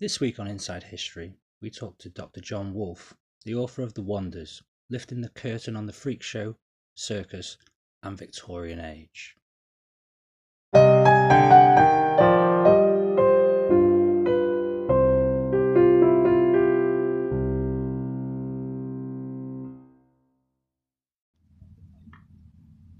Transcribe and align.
This 0.00 0.18
week 0.18 0.40
on 0.40 0.48
Inside 0.48 0.84
History, 0.84 1.34
we 1.60 1.68
talk 1.68 1.98
to 1.98 2.08
Dr. 2.08 2.40
John 2.40 2.72
Woolf, 2.72 3.12
the 3.44 3.54
author 3.54 3.82
of 3.82 3.92
The 3.92 4.00
Wonders, 4.00 4.62
lifting 4.88 5.20
the 5.20 5.28
curtain 5.28 5.76
on 5.76 5.84
the 5.84 5.92
freak 5.92 6.22
show, 6.22 6.56
circus, 6.94 7.58
and 8.02 8.16
Victorian 8.16 8.80
age. 8.80 9.36
I 10.72 10.80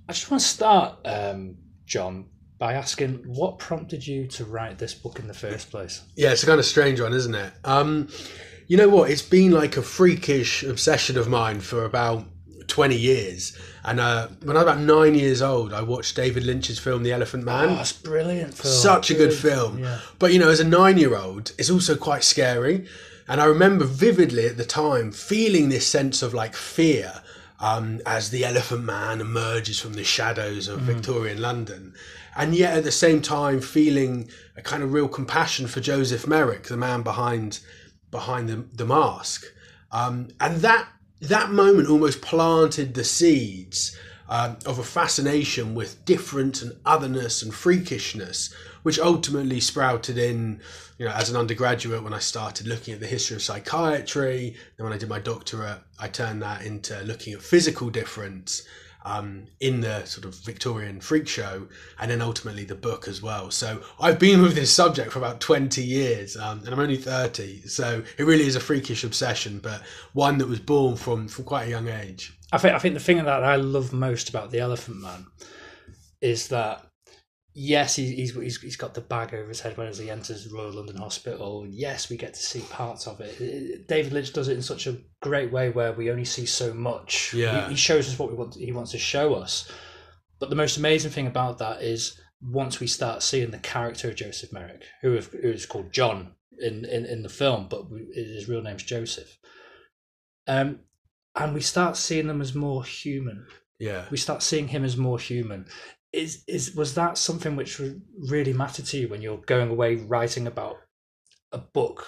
just 0.08 0.30
want 0.30 0.42
to 0.42 0.46
start, 0.46 0.98
um, 1.06 1.56
John, 1.86 2.28
by 2.60 2.74
asking 2.74 3.14
what 3.26 3.58
prompted 3.58 4.06
you 4.06 4.26
to 4.26 4.44
write 4.44 4.78
this 4.78 4.92
book 4.92 5.18
in 5.18 5.26
the 5.26 5.34
first 5.34 5.70
place? 5.70 6.02
Yeah, 6.14 6.30
it's 6.30 6.42
a 6.42 6.46
kind 6.46 6.60
of 6.60 6.66
strange 6.66 7.00
one, 7.00 7.14
isn't 7.14 7.34
it? 7.34 7.52
Um, 7.64 8.08
you 8.68 8.76
know 8.76 8.88
what? 8.88 9.10
It's 9.10 9.22
been 9.22 9.50
like 9.50 9.78
a 9.78 9.82
freakish 9.82 10.62
obsession 10.62 11.16
of 11.16 11.26
mine 11.26 11.60
for 11.60 11.86
about 11.86 12.26
20 12.68 12.94
years. 12.94 13.56
And 13.82 13.98
uh, 13.98 14.28
when 14.42 14.58
I 14.58 14.62
was 14.62 14.72
about 14.72 14.80
nine 14.80 15.14
years 15.14 15.40
old, 15.40 15.72
I 15.72 15.80
watched 15.80 16.14
David 16.14 16.44
Lynch's 16.44 16.78
film 16.78 17.02
The 17.02 17.12
Elephant 17.12 17.44
Man. 17.44 17.70
Oh, 17.70 17.74
that's 17.76 17.94
brilliant 17.94 18.52
film. 18.52 18.74
Such 18.74 19.10
a 19.10 19.14
good 19.14 19.32
film. 19.32 19.78
Yeah. 19.78 19.98
But 20.18 20.34
you 20.34 20.38
know, 20.38 20.50
as 20.50 20.60
a 20.60 20.64
nine 20.64 20.98
year 20.98 21.16
old, 21.16 21.52
it's 21.58 21.70
also 21.70 21.96
quite 21.96 22.24
scary. 22.24 22.86
And 23.26 23.40
I 23.40 23.46
remember 23.46 23.86
vividly 23.86 24.46
at 24.46 24.58
the 24.58 24.66
time 24.66 25.12
feeling 25.12 25.70
this 25.70 25.86
sense 25.86 26.20
of 26.20 26.34
like 26.34 26.54
fear 26.54 27.22
um, 27.60 28.00
as 28.06 28.30
the 28.30 28.44
Elephant 28.44 28.84
Man 28.84 29.20
emerges 29.20 29.78
from 29.78 29.92
the 29.92 30.04
shadows 30.04 30.66
of 30.66 30.80
Victorian 30.80 31.40
London. 31.40 31.94
And 32.36 32.54
yet 32.54 32.76
at 32.76 32.84
the 32.84 32.92
same 32.92 33.20
time 33.20 33.60
feeling 33.60 34.30
a 34.56 34.62
kind 34.62 34.82
of 34.82 34.92
real 34.92 35.08
compassion 35.08 35.66
for 35.66 35.80
Joseph 35.80 36.26
Merrick, 36.26 36.64
the 36.64 36.76
man 36.76 37.02
behind 37.02 37.60
behind 38.10 38.48
the, 38.48 38.64
the 38.72 38.86
mask. 38.86 39.44
Um, 39.92 40.28
and 40.40 40.60
that 40.62 40.88
that 41.20 41.50
moment 41.50 41.88
almost 41.88 42.22
planted 42.22 42.94
the 42.94 43.04
seeds 43.04 43.96
um, 44.30 44.56
of 44.64 44.78
a 44.78 44.84
fascination 44.84 45.74
with 45.74 46.04
different 46.04 46.62
and 46.62 46.76
otherness 46.86 47.42
and 47.42 47.52
freakishness, 47.52 48.54
which 48.84 48.98
ultimately 48.98 49.58
sprouted 49.58 50.16
in, 50.16 50.60
you 50.98 51.04
know, 51.04 51.12
as 51.12 51.28
an 51.28 51.36
undergraduate 51.36 52.04
when 52.04 52.14
I 52.14 52.20
started 52.20 52.68
looking 52.68 52.94
at 52.94 53.00
the 53.00 53.08
history 53.08 53.34
of 53.34 53.42
psychiatry. 53.42 54.54
Then 54.76 54.84
when 54.84 54.92
I 54.92 54.98
did 54.98 55.08
my 55.08 55.18
doctorate, 55.18 55.80
I 55.98 56.06
turned 56.06 56.42
that 56.42 56.64
into 56.64 56.98
looking 57.02 57.34
at 57.34 57.42
physical 57.42 57.90
difference 57.90 58.62
um, 59.04 59.46
in 59.60 59.80
the 59.80 60.04
sort 60.04 60.24
of 60.24 60.34
Victorian 60.36 61.00
freak 61.00 61.28
show, 61.28 61.66
and 61.98 62.10
then 62.10 62.20
ultimately 62.20 62.64
the 62.64 62.74
book 62.74 63.08
as 63.08 63.22
well. 63.22 63.50
So 63.50 63.82
I've 63.98 64.18
been 64.18 64.42
with 64.42 64.54
this 64.54 64.72
subject 64.72 65.12
for 65.12 65.18
about 65.18 65.40
20 65.40 65.82
years, 65.82 66.36
um, 66.36 66.60
and 66.60 66.68
I'm 66.68 66.80
only 66.80 66.96
30. 66.96 67.62
So 67.62 68.02
it 68.18 68.24
really 68.24 68.46
is 68.46 68.56
a 68.56 68.60
freakish 68.60 69.04
obsession, 69.04 69.58
but 69.58 69.82
one 70.12 70.38
that 70.38 70.48
was 70.48 70.60
born 70.60 70.96
from, 70.96 71.28
from 71.28 71.44
quite 71.44 71.66
a 71.66 71.70
young 71.70 71.88
age. 71.88 72.36
I 72.52 72.58
think 72.58 72.74
I 72.74 72.78
think 72.78 72.94
the 72.94 73.00
thing 73.00 73.18
that 73.18 73.28
I 73.28 73.56
love 73.56 73.92
most 73.92 74.28
about 74.28 74.50
the 74.50 74.58
Elephant 74.58 75.00
Man 75.00 75.26
is 76.20 76.48
that 76.48 76.89
yes, 77.54 77.96
he, 77.96 78.14
he's, 78.14 78.34
he's 78.34 78.60
he's 78.60 78.76
got 78.76 78.94
the 78.94 79.00
bag 79.00 79.34
over 79.34 79.48
his 79.48 79.60
head 79.60 79.76
when 79.76 79.86
as 79.88 79.98
he 79.98 80.10
enters 80.10 80.50
Royal 80.52 80.72
London 80.72 80.96
Hospital. 80.96 81.66
Yes, 81.68 82.08
we 82.10 82.16
get 82.16 82.34
to 82.34 82.40
see 82.42 82.60
parts 82.70 83.06
of 83.06 83.20
it. 83.20 83.40
It- 83.40 83.88
David 83.88 84.12
Lynch 84.12 84.32
does 84.32 84.48
it 84.48 84.56
in 84.56 84.62
such 84.62 84.86
a 84.86 84.98
great 85.22 85.52
way 85.52 85.70
where 85.70 85.92
we 85.92 86.10
only 86.10 86.24
see 86.24 86.46
so 86.46 86.72
much. 86.74 87.32
Yeah. 87.34 87.64
he, 87.66 87.70
he 87.70 87.76
shows 87.76 88.08
us 88.08 88.18
what 88.18 88.30
we 88.30 88.36
want. 88.36 88.54
He 88.54 88.72
wants 88.72 88.92
to 88.92 88.98
show 88.98 89.34
us. 89.34 89.70
But 90.38 90.50
the 90.50 90.56
most 90.56 90.76
amazing 90.78 91.10
thing 91.10 91.26
about 91.26 91.58
that 91.58 91.82
is 91.82 92.18
once 92.42 92.80
we 92.80 92.86
start 92.86 93.22
seeing 93.22 93.50
the 93.50 93.58
character 93.58 94.08
of 94.08 94.16
Joseph 94.16 94.52
Merrick, 94.52 94.84
who 95.02 95.16
is, 95.16 95.26
who 95.26 95.50
is 95.50 95.66
called 95.66 95.92
John 95.92 96.32
in, 96.58 96.84
in, 96.86 97.04
in 97.04 97.22
the 97.22 97.28
film, 97.28 97.66
but 97.68 97.90
we- 97.90 98.08
his 98.14 98.48
real 98.48 98.62
name's 98.62 98.82
Joseph. 98.84 99.36
Um, 100.46 100.80
and 101.36 101.54
we 101.54 101.60
start 101.60 101.96
seeing 101.96 102.26
them 102.26 102.40
as 102.40 102.54
more 102.54 102.84
human. 102.84 103.46
Yeah. 103.78 104.04
We 104.10 104.16
start 104.16 104.42
seeing 104.42 104.68
him 104.68 104.84
as 104.84 104.96
more 104.96 105.18
human. 105.18 105.66
Is 106.12 106.42
is 106.48 106.74
was 106.74 106.94
that 106.94 107.18
something 107.18 107.56
which 107.56 107.80
really 108.28 108.52
mattered 108.52 108.86
to 108.86 108.98
you 108.98 109.08
when 109.08 109.22
you're 109.22 109.38
going 109.38 109.70
away 109.70 109.96
writing 109.96 110.46
about 110.46 110.76
a 111.52 111.58
book 111.58 112.06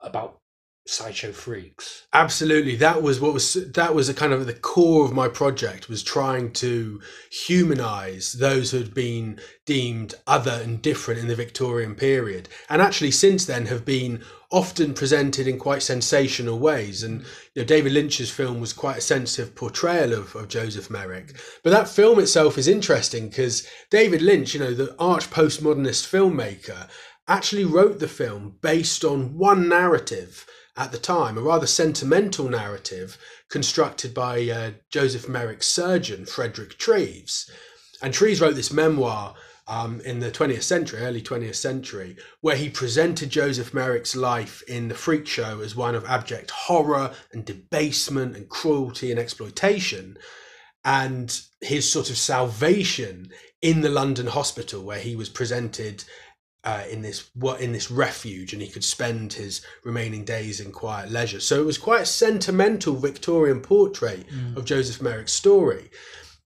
about 0.00 0.40
sideshow 0.86 1.32
freaks? 1.32 2.06
Absolutely, 2.12 2.76
that 2.76 3.02
was 3.02 3.20
what 3.20 3.32
was 3.32 3.54
that 3.54 3.94
was 3.94 4.08
a 4.08 4.14
kind 4.14 4.32
of 4.32 4.46
the 4.46 4.54
core 4.54 5.04
of 5.04 5.12
my 5.12 5.28
project 5.28 5.88
was 5.88 6.02
trying 6.02 6.52
to 6.52 7.00
humanize 7.30 8.32
those 8.32 8.70
who 8.70 8.78
had 8.78 8.92
been 8.92 9.38
deemed 9.66 10.14
other 10.26 10.60
and 10.62 10.82
different 10.82 11.20
in 11.20 11.28
the 11.28 11.36
Victorian 11.36 11.94
period, 11.94 12.48
and 12.68 12.82
actually 12.82 13.10
since 13.10 13.44
then 13.44 13.66
have 13.66 13.84
been 13.84 14.22
often 14.54 14.94
presented 14.94 15.48
in 15.48 15.58
quite 15.58 15.82
sensational 15.82 16.60
ways. 16.60 17.02
And 17.02 17.22
you 17.54 17.62
know, 17.62 17.64
David 17.64 17.90
Lynch's 17.90 18.30
film 18.30 18.60
was 18.60 18.72
quite 18.72 18.98
a 18.98 19.00
sensitive 19.00 19.56
portrayal 19.56 20.12
of, 20.12 20.36
of 20.36 20.46
Joseph 20.46 20.88
Merrick. 20.88 21.34
But 21.64 21.70
that 21.70 21.88
film 21.88 22.20
itself 22.20 22.56
is 22.56 22.68
interesting 22.68 23.28
because 23.28 23.66
David 23.90 24.22
Lynch, 24.22 24.54
you 24.54 24.60
know, 24.60 24.72
the 24.72 24.94
arch 24.96 25.28
postmodernist 25.28 26.08
filmmaker, 26.08 26.88
actually 27.26 27.64
wrote 27.64 27.98
the 27.98 28.06
film 28.06 28.56
based 28.60 29.04
on 29.04 29.36
one 29.36 29.68
narrative 29.68 30.46
at 30.76 30.92
the 30.92 30.98
time, 30.98 31.36
a 31.36 31.40
rather 31.40 31.66
sentimental 31.66 32.48
narrative 32.48 33.18
constructed 33.50 34.14
by 34.14 34.48
uh, 34.48 34.70
Joseph 34.88 35.28
Merrick's 35.28 35.66
surgeon, 35.66 36.26
Frederick 36.26 36.78
Treves. 36.78 37.50
And 38.00 38.14
Treves 38.14 38.40
wrote 38.40 38.54
this 38.54 38.72
memoir 38.72 39.34
um, 39.66 40.00
in 40.00 40.20
the 40.20 40.30
20th 40.30 40.62
century, 40.62 41.00
early 41.00 41.22
20th 41.22 41.54
century, 41.54 42.16
where 42.40 42.56
he 42.56 42.68
presented 42.68 43.30
Joseph 43.30 43.72
Merrick's 43.72 44.14
life 44.14 44.62
in 44.68 44.88
the 44.88 44.94
freak 44.94 45.26
show 45.26 45.60
as 45.60 45.74
one 45.74 45.94
of 45.94 46.04
abject 46.04 46.50
horror 46.50 47.12
and 47.32 47.44
debasement 47.44 48.36
and 48.36 48.48
cruelty 48.48 49.10
and 49.10 49.18
exploitation, 49.18 50.18
and 50.84 51.40
his 51.60 51.90
sort 51.90 52.10
of 52.10 52.18
salvation 52.18 53.30
in 53.62 53.80
the 53.80 53.88
London 53.88 54.26
hospital, 54.26 54.82
where 54.82 54.98
he 54.98 55.16
was 55.16 55.30
presented 55.30 56.04
uh, 56.64 56.84
in 56.90 57.02
this 57.02 57.30
what 57.34 57.60
in 57.60 57.72
this 57.72 57.90
refuge, 57.90 58.52
and 58.52 58.60
he 58.60 58.68
could 58.68 58.84
spend 58.84 59.32
his 59.32 59.64
remaining 59.82 60.24
days 60.24 60.60
in 60.60 60.72
quiet 60.72 61.10
leisure. 61.10 61.40
So 61.40 61.60
it 61.60 61.66
was 61.66 61.78
quite 61.78 62.02
a 62.02 62.06
sentimental 62.06 62.94
Victorian 62.96 63.60
portrait 63.60 64.26
of 64.56 64.64
Joseph 64.64 65.00
Merrick's 65.00 65.32
story. 65.32 65.90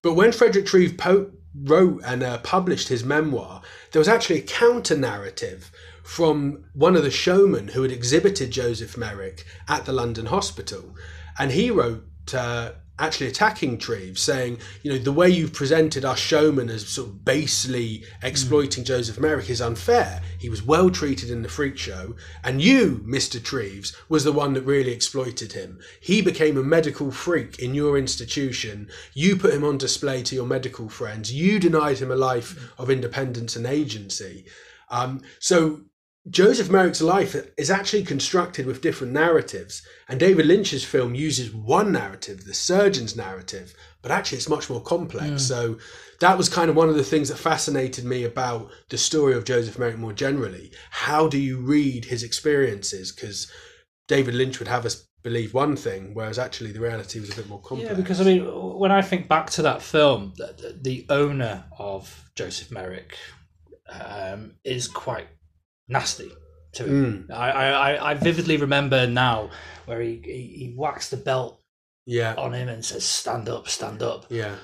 But 0.01 0.13
when 0.13 0.31
Frederick 0.31 0.65
Treve 0.65 0.97
po- 0.97 1.31
wrote 1.55 2.01
and 2.05 2.23
uh, 2.23 2.37
published 2.39 2.89
his 2.89 3.03
memoir, 3.03 3.61
there 3.91 3.99
was 3.99 4.07
actually 4.07 4.39
a 4.39 4.43
counter 4.43 4.97
narrative 4.97 5.71
from 6.03 6.65
one 6.73 6.95
of 6.95 7.03
the 7.03 7.11
showmen 7.11 7.69
who 7.69 7.83
had 7.83 7.91
exhibited 7.91 8.51
Joseph 8.51 8.97
Merrick 8.97 9.45
at 9.67 9.85
the 9.85 9.93
London 9.93 10.27
hospital. 10.27 10.95
And 11.37 11.51
he 11.51 11.69
wrote, 11.69 12.03
uh, 12.33 12.73
actually 12.99 13.27
attacking 13.27 13.77
Treves, 13.77 14.21
saying, 14.21 14.59
you 14.83 14.91
know, 14.91 14.97
the 14.97 15.11
way 15.11 15.29
you've 15.29 15.53
presented 15.53 16.05
our 16.05 16.17
showman 16.17 16.69
as 16.69 16.87
sort 16.87 17.07
of 17.07 17.25
basely 17.25 18.03
exploiting 18.21 18.83
Joseph 18.83 19.19
Merrick 19.19 19.49
is 19.49 19.61
unfair. 19.61 20.21
He 20.37 20.49
was 20.49 20.61
well 20.61 20.89
treated 20.89 21.29
in 21.31 21.41
the 21.41 21.49
freak 21.49 21.77
show, 21.77 22.15
and 22.43 22.61
you, 22.61 23.03
Mr. 23.07 23.41
Treves, 23.41 23.95
was 24.09 24.23
the 24.23 24.33
one 24.33 24.53
that 24.53 24.63
really 24.63 24.91
exploited 24.91 25.53
him. 25.53 25.79
He 26.01 26.21
became 26.21 26.57
a 26.57 26.63
medical 26.63 27.09
freak 27.11 27.59
in 27.59 27.73
your 27.73 27.97
institution. 27.97 28.89
You 29.13 29.37
put 29.37 29.53
him 29.53 29.63
on 29.63 29.77
display 29.77 30.21
to 30.23 30.35
your 30.35 30.45
medical 30.45 30.89
friends. 30.89 31.33
You 31.33 31.59
denied 31.59 31.99
him 31.99 32.11
a 32.11 32.15
life 32.15 32.73
of 32.77 32.89
independence 32.89 33.55
and 33.55 33.65
agency. 33.65 34.45
Um, 34.89 35.21
so 35.39 35.81
Joseph 36.29 36.69
Merrick's 36.69 37.01
life 37.01 37.35
is 37.57 37.71
actually 37.71 38.03
constructed 38.03 38.65
with 38.65 38.81
different 38.81 39.13
narratives, 39.13 39.81
and 40.07 40.19
David 40.19 40.45
Lynch's 40.45 40.83
film 40.83 41.15
uses 41.15 41.51
one 41.51 41.91
narrative, 41.91 42.45
the 42.45 42.53
surgeon's 42.53 43.15
narrative, 43.15 43.73
but 44.01 44.11
actually 44.11 44.37
it's 44.37 44.49
much 44.49 44.69
more 44.69 44.81
complex. 44.81 45.43
So 45.43 45.77
that 46.19 46.37
was 46.37 46.49
kind 46.49 46.69
of 46.69 46.75
one 46.75 46.89
of 46.89 46.95
the 46.95 47.03
things 47.03 47.29
that 47.29 47.37
fascinated 47.37 48.05
me 48.05 48.25
about 48.25 48.69
the 48.89 48.97
story 48.97 49.33
of 49.33 49.45
Joseph 49.45 49.79
Merrick 49.79 49.97
more 49.97 50.13
generally. 50.13 50.71
How 50.91 51.27
do 51.27 51.37
you 51.37 51.57
read 51.59 52.05
his 52.05 52.23
experiences? 52.23 53.11
Because 53.11 53.51
David 54.07 54.35
Lynch 54.35 54.59
would 54.59 54.67
have 54.67 54.85
us 54.85 55.07
believe 55.23 55.53
one 55.53 55.75
thing, 55.75 56.13
whereas 56.13 56.39
actually 56.39 56.71
the 56.71 56.79
reality 56.79 57.19
was 57.19 57.31
a 57.31 57.35
bit 57.35 57.49
more 57.49 57.61
complex. 57.61 57.91
Yeah, 57.91 57.97
because 57.97 58.21
I 58.21 58.23
mean, 58.23 58.45
when 58.77 58.91
I 58.91 59.01
think 59.01 59.27
back 59.27 59.49
to 59.51 59.61
that 59.63 59.81
film, 59.81 60.33
the, 60.37 60.77
the 60.81 61.05
owner 61.09 61.65
of 61.77 62.29
Joseph 62.35 62.71
Merrick 62.71 63.17
um, 63.89 64.53
is 64.63 64.87
quite 64.87 65.27
nasty 65.89 66.31
to 66.73 66.85
him. 66.85 67.27
Mm, 67.27 67.35
I, 67.35 67.51
I, 67.51 68.11
I 68.11 68.13
vividly 68.13 68.57
remember 68.57 69.07
now 69.07 69.49
where 69.85 69.99
he, 69.99 70.21
he, 70.23 70.65
he 70.65 70.73
whacks 70.77 71.09
the 71.09 71.17
belt 71.17 71.59
yeah, 72.05 72.35
on 72.35 72.53
him 72.53 72.69
and 72.69 72.83
says, 72.83 73.03
"Stand 73.03 73.49
up, 73.49 73.67
stand 73.67 74.01
up." 74.01 74.25
yeah, 74.29 74.55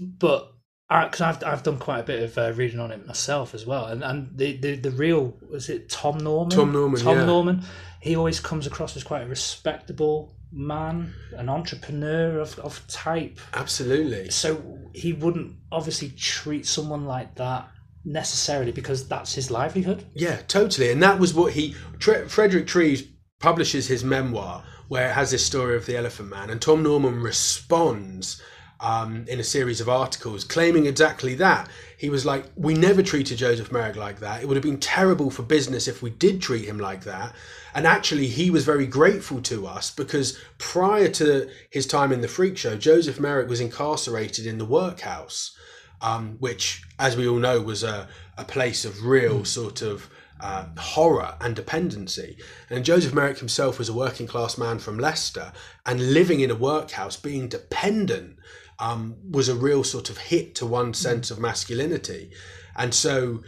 But 0.00 0.52
because 0.88 1.20
I've 1.20 1.44
I've 1.44 1.62
done 1.62 1.78
quite 1.78 2.00
a 2.00 2.04
bit 2.04 2.22
of 2.22 2.38
uh, 2.38 2.52
reading 2.54 2.80
on 2.80 2.92
it 2.92 3.06
myself 3.06 3.54
as 3.54 3.66
well, 3.66 3.86
and 3.86 4.02
and 4.02 4.36
the 4.36 4.56
the, 4.56 4.76
the 4.76 4.90
real 4.90 5.36
was 5.50 5.68
it 5.68 5.88
Tom 5.88 6.18
Norman? 6.18 6.56
Tom 6.56 6.72
Norman, 6.72 7.00
Tom 7.00 7.18
yeah. 7.18 7.24
Norman. 7.24 7.62
He 8.00 8.14
always 8.14 8.38
comes 8.40 8.66
across 8.66 8.96
as 8.96 9.02
quite 9.02 9.22
a 9.22 9.26
respectable 9.26 10.36
man, 10.52 11.12
an 11.32 11.48
entrepreneur 11.48 12.38
of, 12.38 12.58
of 12.60 12.86
type. 12.86 13.40
absolutely. 13.52 14.30
So 14.30 14.78
he 14.94 15.12
wouldn't 15.12 15.56
obviously 15.72 16.10
treat 16.10 16.66
someone 16.66 17.04
like 17.04 17.34
that 17.36 17.68
necessarily 18.06 18.72
because 18.72 19.06
that's 19.08 19.34
his 19.34 19.50
livelihood. 19.50 20.04
Yeah, 20.14 20.36
totally. 20.48 20.90
And 20.90 21.02
that 21.02 21.18
was 21.18 21.34
what 21.34 21.52
he. 21.52 21.74
Tre- 21.98 22.28
Frederick 22.28 22.66
Treves 22.66 23.02
publishes 23.40 23.88
his 23.88 24.04
memoir 24.04 24.64
where 24.88 25.10
it 25.10 25.14
has 25.14 25.32
this 25.32 25.44
story 25.44 25.76
of 25.76 25.84
the 25.86 25.96
Elephant 25.96 26.30
Man, 26.30 26.48
and 26.48 26.62
Tom 26.62 26.82
Norman 26.82 27.20
responds 27.20 28.40
um, 28.78 29.24
in 29.28 29.40
a 29.40 29.44
series 29.44 29.80
of 29.80 29.88
articles 29.88 30.44
claiming 30.44 30.86
exactly 30.86 31.34
that. 31.36 31.68
He 31.98 32.10
was 32.10 32.26
like, 32.26 32.44
We 32.56 32.74
never 32.74 33.02
treated 33.02 33.38
Joseph 33.38 33.72
Merrick 33.72 33.96
like 33.96 34.20
that. 34.20 34.42
It 34.42 34.46
would 34.46 34.56
have 34.56 34.62
been 34.62 34.78
terrible 34.78 35.30
for 35.30 35.42
business 35.42 35.88
if 35.88 36.02
we 36.02 36.10
did 36.10 36.40
treat 36.40 36.66
him 36.66 36.78
like 36.78 37.04
that. 37.04 37.34
And 37.74 37.86
actually, 37.86 38.28
he 38.28 38.50
was 38.50 38.64
very 38.64 38.86
grateful 38.86 39.40
to 39.42 39.66
us 39.66 39.90
because 39.90 40.38
prior 40.58 41.08
to 41.08 41.48
his 41.70 41.86
time 41.86 42.12
in 42.12 42.20
the 42.20 42.28
Freak 42.28 42.56
Show, 42.56 42.76
Joseph 42.76 43.18
Merrick 43.18 43.48
was 43.48 43.60
incarcerated 43.60 44.46
in 44.46 44.58
the 44.58 44.64
workhouse, 44.64 45.56
um, 46.00 46.36
which, 46.38 46.82
as 46.98 47.16
we 47.16 47.26
all 47.26 47.38
know, 47.38 47.60
was 47.60 47.82
a, 47.82 48.08
a 48.36 48.44
place 48.44 48.84
of 48.84 49.04
real 49.04 49.44
sort 49.44 49.82
of 49.82 50.08
uh, 50.40 50.66
horror 50.78 51.34
and 51.40 51.56
dependency. 51.56 52.36
And 52.68 52.84
Joseph 52.84 53.14
Merrick 53.14 53.38
himself 53.38 53.78
was 53.78 53.88
a 53.88 53.94
working 53.94 54.26
class 54.26 54.58
man 54.58 54.78
from 54.78 54.98
Leicester, 54.98 55.52
and 55.84 56.12
living 56.12 56.40
in 56.40 56.50
a 56.50 56.54
workhouse, 56.54 57.16
being 57.16 57.48
dependent, 57.48 58.36
um, 58.78 59.16
was 59.30 59.48
a 59.48 59.54
real 59.54 59.84
sort 59.84 60.10
of 60.10 60.18
hit 60.18 60.54
to 60.56 60.66
one's 60.66 60.98
sense 60.98 61.30
of 61.30 61.38
masculinity. 61.38 62.30
And 62.76 62.94
so, 62.94 63.42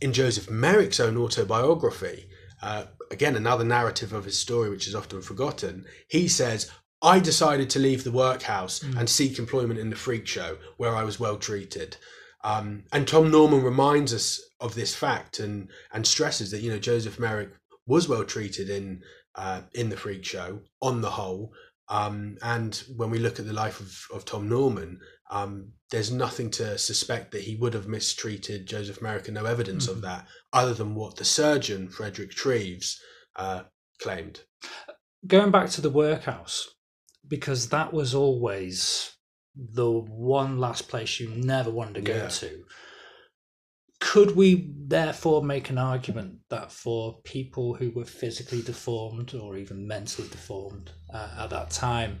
in 0.00 0.12
Joseph 0.12 0.50
Merrick's 0.50 1.00
own 1.00 1.16
autobiography, 1.16 2.28
uh, 2.60 2.84
again, 3.10 3.36
another 3.36 3.64
narrative 3.64 4.12
of 4.12 4.24
his 4.24 4.38
story 4.38 4.68
which 4.68 4.86
is 4.86 4.94
often 4.94 5.22
forgotten, 5.22 5.86
he 6.08 6.28
says, 6.28 6.70
I 7.02 7.20
decided 7.20 7.68
to 7.70 7.78
leave 7.78 8.04
the 8.04 8.10
workhouse 8.10 8.82
and 8.82 9.08
seek 9.08 9.38
employment 9.38 9.78
in 9.78 9.90
the 9.90 9.96
freak 9.96 10.26
show 10.26 10.58
where 10.76 10.96
I 10.96 11.04
was 11.04 11.20
well 11.20 11.36
treated. 11.36 11.96
Um, 12.42 12.84
and 12.92 13.06
Tom 13.06 13.30
Norman 13.30 13.62
reminds 13.62 14.14
us 14.14 14.40
of 14.60 14.74
this 14.74 14.94
fact 14.94 15.38
and 15.38 15.68
and 15.92 16.06
stresses 16.06 16.50
that 16.50 16.60
you 16.60 16.70
know 16.70 16.78
Joseph 16.78 17.18
Merrick 17.18 17.50
was 17.86 18.08
well 18.08 18.24
treated 18.24 18.70
in 18.70 19.02
uh, 19.34 19.62
in 19.74 19.88
the 19.90 19.96
freak 19.96 20.24
show 20.24 20.60
on 20.80 21.00
the 21.00 21.10
whole. 21.10 21.52
Um, 21.88 22.36
and 22.42 22.82
when 22.96 23.10
we 23.10 23.18
look 23.18 23.38
at 23.38 23.46
the 23.46 23.52
life 23.52 23.80
of, 23.80 24.06
of 24.12 24.24
Tom 24.24 24.48
Norman, 24.48 24.98
um, 25.30 25.72
there's 25.90 26.10
nothing 26.10 26.50
to 26.52 26.78
suspect 26.78 27.30
that 27.32 27.42
he 27.42 27.54
would 27.56 27.74
have 27.74 27.86
mistreated 27.86 28.66
Joseph 28.66 29.00
Merrick, 29.00 29.28
and 29.28 29.36
no 29.36 29.44
evidence 29.44 29.86
of 29.86 30.00
that, 30.02 30.26
other 30.52 30.74
than 30.74 30.94
what 30.94 31.16
the 31.16 31.24
surgeon 31.24 31.88
Frederick 31.88 32.32
Treves 32.32 33.00
uh, 33.36 33.64
claimed. 34.00 34.40
Going 35.26 35.52
back 35.52 35.70
to 35.70 35.80
the 35.80 35.90
workhouse, 35.90 36.74
because 37.28 37.68
that 37.68 37.92
was 37.92 38.14
always 38.14 39.12
the 39.54 39.90
one 39.90 40.58
last 40.58 40.88
place 40.88 41.18
you 41.18 41.28
never 41.30 41.70
wanted 41.70 41.94
to 41.94 42.00
go 42.02 42.16
Yeah. 42.16 42.28
to. 42.28 42.64
Could 44.00 44.36
we 44.36 44.70
therefore 44.76 45.42
make 45.42 45.70
an 45.70 45.78
argument 45.78 46.40
that 46.50 46.70
for 46.70 47.20
people 47.22 47.74
who 47.74 47.90
were 47.90 48.04
physically 48.04 48.60
deformed 48.60 49.34
or 49.34 49.56
even 49.56 49.86
mentally 49.86 50.28
deformed 50.28 50.90
uh, 51.12 51.30
at 51.38 51.50
that 51.50 51.70
time, 51.70 52.20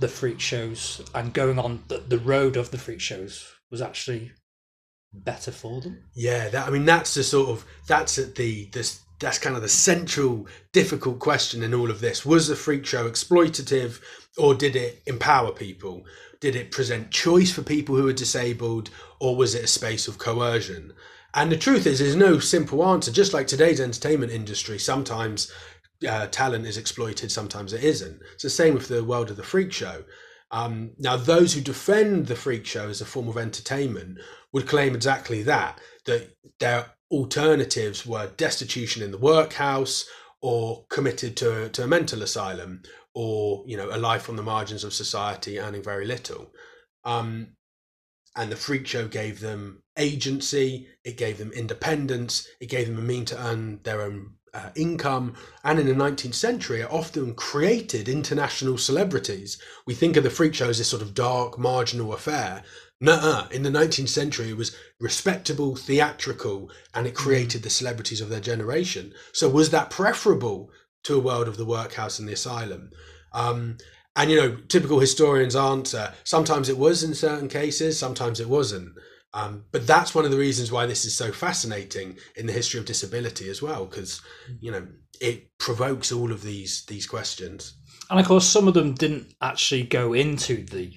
the 0.00 0.08
freak 0.08 0.40
shows 0.40 1.00
and 1.14 1.32
going 1.32 1.58
on 1.60 1.84
the, 1.86 1.98
the 1.98 2.18
road 2.18 2.56
of 2.56 2.72
the 2.72 2.78
freak 2.78 3.00
shows 3.00 3.46
was 3.70 3.80
actually 3.80 4.32
better 5.12 5.52
for 5.52 5.80
them? 5.80 6.02
Yeah, 6.14 6.48
that 6.48 6.66
I 6.66 6.70
mean 6.70 6.84
that's 6.84 7.14
the 7.14 7.22
sort 7.22 7.50
of 7.50 7.64
that's 7.86 8.18
at 8.18 8.34
the 8.34 8.68
this 8.72 9.00
that's 9.22 9.38
kind 9.38 9.56
of 9.56 9.62
the 9.62 9.68
central 9.68 10.46
difficult 10.72 11.18
question 11.18 11.62
in 11.62 11.72
all 11.72 11.90
of 11.90 12.00
this. 12.00 12.26
Was 12.26 12.48
the 12.48 12.56
freak 12.56 12.84
show 12.84 13.08
exploitative 13.08 14.00
or 14.36 14.54
did 14.54 14.76
it 14.76 15.02
empower 15.06 15.52
people? 15.52 16.04
Did 16.40 16.56
it 16.56 16.72
present 16.72 17.10
choice 17.10 17.52
for 17.52 17.62
people 17.62 17.94
who 17.96 18.04
were 18.04 18.12
disabled 18.12 18.90
or 19.20 19.36
was 19.36 19.54
it 19.54 19.64
a 19.64 19.68
space 19.68 20.08
of 20.08 20.18
coercion? 20.18 20.92
And 21.34 21.50
the 21.50 21.56
truth 21.56 21.86
is 21.86 21.98
there's 21.98 22.16
no 22.16 22.40
simple 22.40 22.84
answer. 22.84 23.10
Just 23.10 23.32
like 23.32 23.46
today's 23.46 23.80
entertainment 23.80 24.32
industry, 24.32 24.78
sometimes 24.78 25.50
uh, 26.06 26.26
talent 26.26 26.66
is 26.66 26.76
exploited, 26.76 27.30
sometimes 27.30 27.72
it 27.72 27.84
isn't. 27.84 28.20
It's 28.34 28.42
the 28.42 28.50
same 28.50 28.74
with 28.74 28.88
the 28.88 29.04
world 29.04 29.30
of 29.30 29.36
the 29.36 29.42
freak 29.42 29.72
show. 29.72 30.04
Um, 30.50 30.90
now, 30.98 31.16
those 31.16 31.54
who 31.54 31.62
defend 31.62 32.26
the 32.26 32.36
freak 32.36 32.66
show 32.66 32.88
as 32.90 33.00
a 33.00 33.06
form 33.06 33.28
of 33.28 33.38
entertainment 33.38 34.18
would 34.52 34.68
claim 34.68 34.94
exactly 34.94 35.42
that 35.44 35.80
that 36.04 36.28
their 36.58 36.86
alternatives 37.12 38.06
were 38.06 38.32
destitution 38.36 39.02
in 39.02 39.10
the 39.10 39.18
workhouse 39.18 40.06
or 40.40 40.84
committed 40.88 41.36
to, 41.36 41.68
to 41.68 41.84
a 41.84 41.86
mental 41.86 42.22
asylum 42.22 42.82
or 43.14 43.62
you 43.66 43.76
know 43.76 43.90
a 43.90 43.98
life 43.98 44.30
on 44.30 44.36
the 44.36 44.42
margins 44.42 44.82
of 44.82 44.94
society 44.94 45.60
earning 45.60 45.82
very 45.82 46.06
little. 46.06 46.50
Um, 47.04 47.48
and 48.34 48.50
the 48.50 48.56
freak 48.56 48.86
show 48.86 49.06
gave 49.06 49.40
them 49.40 49.82
agency 49.98 50.88
it 51.04 51.18
gave 51.18 51.36
them 51.36 51.52
independence 51.52 52.48
it 52.62 52.70
gave 52.70 52.86
them 52.86 52.96
a 52.96 53.02
mean 53.02 53.26
to 53.26 53.38
earn 53.38 53.78
their 53.82 54.00
own 54.00 54.32
uh, 54.54 54.70
income. 54.74 55.34
And 55.64 55.78
in 55.78 55.86
the 55.86 55.94
19th 55.94 56.34
century 56.34 56.80
it 56.80 56.90
often 56.90 57.34
created 57.34 58.08
international 58.08 58.78
celebrities. 58.78 59.60
We 59.86 59.94
think 59.94 60.16
of 60.16 60.24
the 60.24 60.30
freak 60.30 60.54
show 60.54 60.70
as 60.70 60.78
this 60.78 60.88
sort 60.88 61.02
of 61.02 61.14
dark 61.14 61.58
marginal 61.58 62.14
affair 62.14 62.62
Nuh-uh. 63.02 63.48
In 63.50 63.64
the 63.64 63.70
19th 63.70 64.08
century, 64.08 64.50
it 64.50 64.56
was 64.56 64.76
respectable, 65.00 65.74
theatrical, 65.74 66.70
and 66.94 67.04
it 67.04 67.16
created 67.16 67.64
the 67.64 67.68
celebrities 67.68 68.20
of 68.20 68.28
their 68.28 68.40
generation. 68.40 69.12
So, 69.32 69.48
was 69.48 69.70
that 69.70 69.90
preferable 69.90 70.70
to 71.02 71.16
a 71.16 71.20
world 71.20 71.48
of 71.48 71.56
the 71.56 71.66
workhouse 71.66 72.20
and 72.20 72.28
the 72.28 72.34
asylum? 72.34 72.90
Um, 73.32 73.78
and, 74.14 74.30
you 74.30 74.36
know, 74.36 74.56
typical 74.68 75.00
historians' 75.00 75.56
answer 75.56 76.14
sometimes 76.22 76.68
it 76.68 76.78
was 76.78 77.02
in 77.02 77.14
certain 77.14 77.48
cases, 77.48 77.98
sometimes 77.98 78.38
it 78.38 78.48
wasn't. 78.48 78.92
Um, 79.34 79.64
but 79.72 79.86
that's 79.86 80.14
one 80.14 80.24
of 80.24 80.30
the 80.30 80.38
reasons 80.38 80.70
why 80.70 80.86
this 80.86 81.04
is 81.04 81.16
so 81.16 81.32
fascinating 81.32 82.18
in 82.36 82.46
the 82.46 82.52
history 82.52 82.78
of 82.78 82.86
disability 82.86 83.48
as 83.48 83.60
well, 83.60 83.86
because, 83.86 84.20
you 84.60 84.70
know, 84.70 84.86
it 85.20 85.48
provokes 85.58 86.12
all 86.12 86.30
of 86.30 86.42
these 86.42 86.84
these 86.86 87.06
questions. 87.06 87.74
And 88.10 88.20
of 88.20 88.26
course, 88.26 88.46
some 88.46 88.68
of 88.68 88.74
them 88.74 88.94
didn't 88.94 89.34
actually 89.40 89.84
go 89.84 90.12
into 90.12 90.64
the 90.66 90.92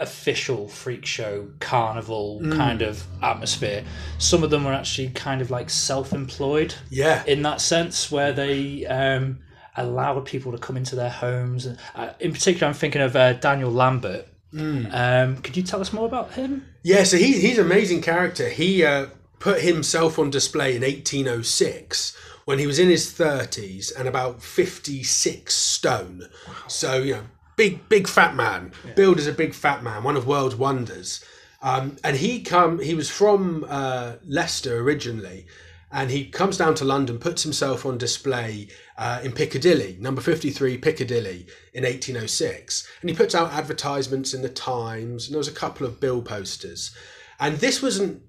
official 0.00 0.68
freak 0.68 1.06
show 1.06 1.48
carnival 1.60 2.40
kind 2.50 2.82
of 2.82 3.04
atmosphere. 3.22 3.84
Some 4.18 4.42
of 4.42 4.50
them 4.50 4.64
were 4.64 4.72
actually 4.72 5.10
kind 5.10 5.40
of 5.40 5.50
like 5.50 5.70
self-employed 5.70 6.74
Yeah. 6.90 7.22
in 7.26 7.42
that 7.42 7.60
sense, 7.60 8.10
where 8.10 8.32
they 8.32 8.84
um, 8.86 9.38
allowed 9.76 10.24
people 10.24 10.52
to 10.52 10.58
come 10.58 10.76
into 10.76 10.96
their 10.96 11.10
homes. 11.10 11.66
And 11.66 11.78
uh, 11.94 12.10
in 12.20 12.32
particular, 12.32 12.66
I'm 12.68 12.74
thinking 12.74 13.02
of 13.02 13.14
uh, 13.16 13.34
Daniel 13.34 13.70
Lambert. 13.70 14.26
Um, 14.56 15.38
could 15.38 15.56
you 15.56 15.64
tell 15.64 15.80
us 15.80 15.92
more 15.92 16.06
about 16.06 16.32
him? 16.34 16.64
Yeah, 16.84 17.02
so 17.04 17.16
he, 17.16 17.40
he's 17.40 17.58
an 17.58 17.66
amazing 17.66 18.02
character. 18.02 18.48
He 18.48 18.84
uh, 18.84 19.06
put 19.40 19.60
himself 19.62 20.16
on 20.18 20.30
display 20.30 20.76
in 20.76 20.82
1806 20.82 22.16
when 22.44 22.58
he 22.58 22.66
was 22.66 22.78
in 22.78 22.88
his 22.88 23.12
30s 23.12 23.92
and 23.98 24.06
about 24.06 24.42
56 24.42 25.52
stone. 25.54 26.28
So, 26.68 26.98
you 27.02 27.14
know, 27.14 27.22
big, 27.56 27.88
big 27.88 28.08
fat 28.08 28.34
man, 28.34 28.72
billed 28.96 29.18
as 29.18 29.26
a 29.26 29.32
big 29.32 29.54
fat 29.54 29.82
man, 29.82 30.02
one 30.02 30.16
of 30.16 30.26
world's 30.26 30.56
wonders. 30.56 31.24
Um, 31.62 31.96
and 32.04 32.16
he 32.16 32.42
come 32.42 32.78
he 32.78 32.94
was 32.94 33.10
from 33.10 33.64
uh, 33.68 34.14
Leicester 34.26 34.80
originally, 34.80 35.46
and 35.90 36.10
he 36.10 36.26
comes 36.26 36.58
down 36.58 36.74
to 36.74 36.84
London, 36.84 37.18
puts 37.18 37.42
himself 37.42 37.86
on 37.86 37.96
display 37.96 38.68
uh, 38.98 39.20
in 39.22 39.32
Piccadilly, 39.32 39.96
number 40.00 40.20
53 40.20 40.76
Piccadilly, 40.78 41.46
in 41.72 41.84
1806. 41.84 42.88
And 43.00 43.08
he 43.08 43.16
puts 43.16 43.34
out 43.34 43.52
advertisements 43.52 44.34
in 44.34 44.42
the 44.42 44.48
Times, 44.48 45.26
and 45.26 45.34
there 45.34 45.38
was 45.38 45.48
a 45.48 45.52
couple 45.52 45.86
of 45.86 46.00
bill 46.00 46.20
posters. 46.20 46.94
And 47.40 47.58
this 47.58 47.80
wasn't, 47.80 48.22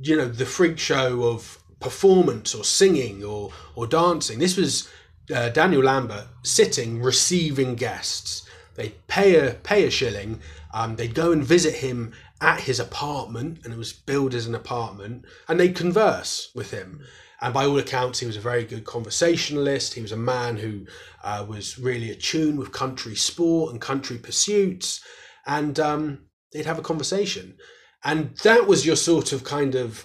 you 0.00 0.16
know, 0.16 0.28
the 0.28 0.44
freak 0.44 0.78
show 0.78 1.22
of 1.22 1.62
performance 1.78 2.54
or 2.54 2.64
singing 2.64 3.24
or, 3.24 3.52
or 3.74 3.86
dancing. 3.86 4.38
This 4.38 4.56
was 4.56 4.88
uh, 5.34 5.48
Daniel 5.50 5.82
Lambert 5.82 6.26
sitting, 6.42 7.02
receiving 7.02 7.74
guests. 7.74 8.48
They'd 8.74 9.06
pay 9.06 9.34
a, 9.36 9.54
pay 9.54 9.84
a 9.84 9.90
shilling, 9.90 10.40
um, 10.72 10.96
they'd 10.96 11.14
go 11.14 11.32
and 11.32 11.44
visit 11.44 11.74
him 11.74 12.12
at 12.40 12.60
his 12.60 12.80
apartment, 12.80 13.60
and 13.64 13.72
it 13.72 13.76
was 13.76 13.92
billed 13.92 14.34
as 14.34 14.46
an 14.46 14.54
apartment, 14.54 15.24
and 15.48 15.60
they'd 15.60 15.76
converse 15.76 16.50
with 16.54 16.70
him. 16.70 17.00
And 17.42 17.54
by 17.54 17.64
all 17.64 17.78
accounts, 17.78 18.20
he 18.20 18.26
was 18.26 18.36
a 18.36 18.40
very 18.40 18.64
good 18.64 18.84
conversationalist. 18.84 19.94
He 19.94 20.02
was 20.02 20.12
a 20.12 20.16
man 20.16 20.56
who 20.58 20.86
uh, 21.24 21.44
was 21.48 21.78
really 21.78 22.10
attuned 22.10 22.58
with 22.58 22.72
country 22.72 23.14
sport 23.14 23.72
and 23.72 23.80
country 23.80 24.18
pursuits. 24.18 25.02
And 25.46 25.80
um, 25.80 26.26
they'd 26.52 26.66
have 26.66 26.78
a 26.78 26.82
conversation. 26.82 27.56
And 28.04 28.36
that 28.42 28.66
was 28.66 28.84
your 28.84 28.96
sort 28.96 29.32
of 29.32 29.44
kind 29.44 29.74
of 29.74 30.04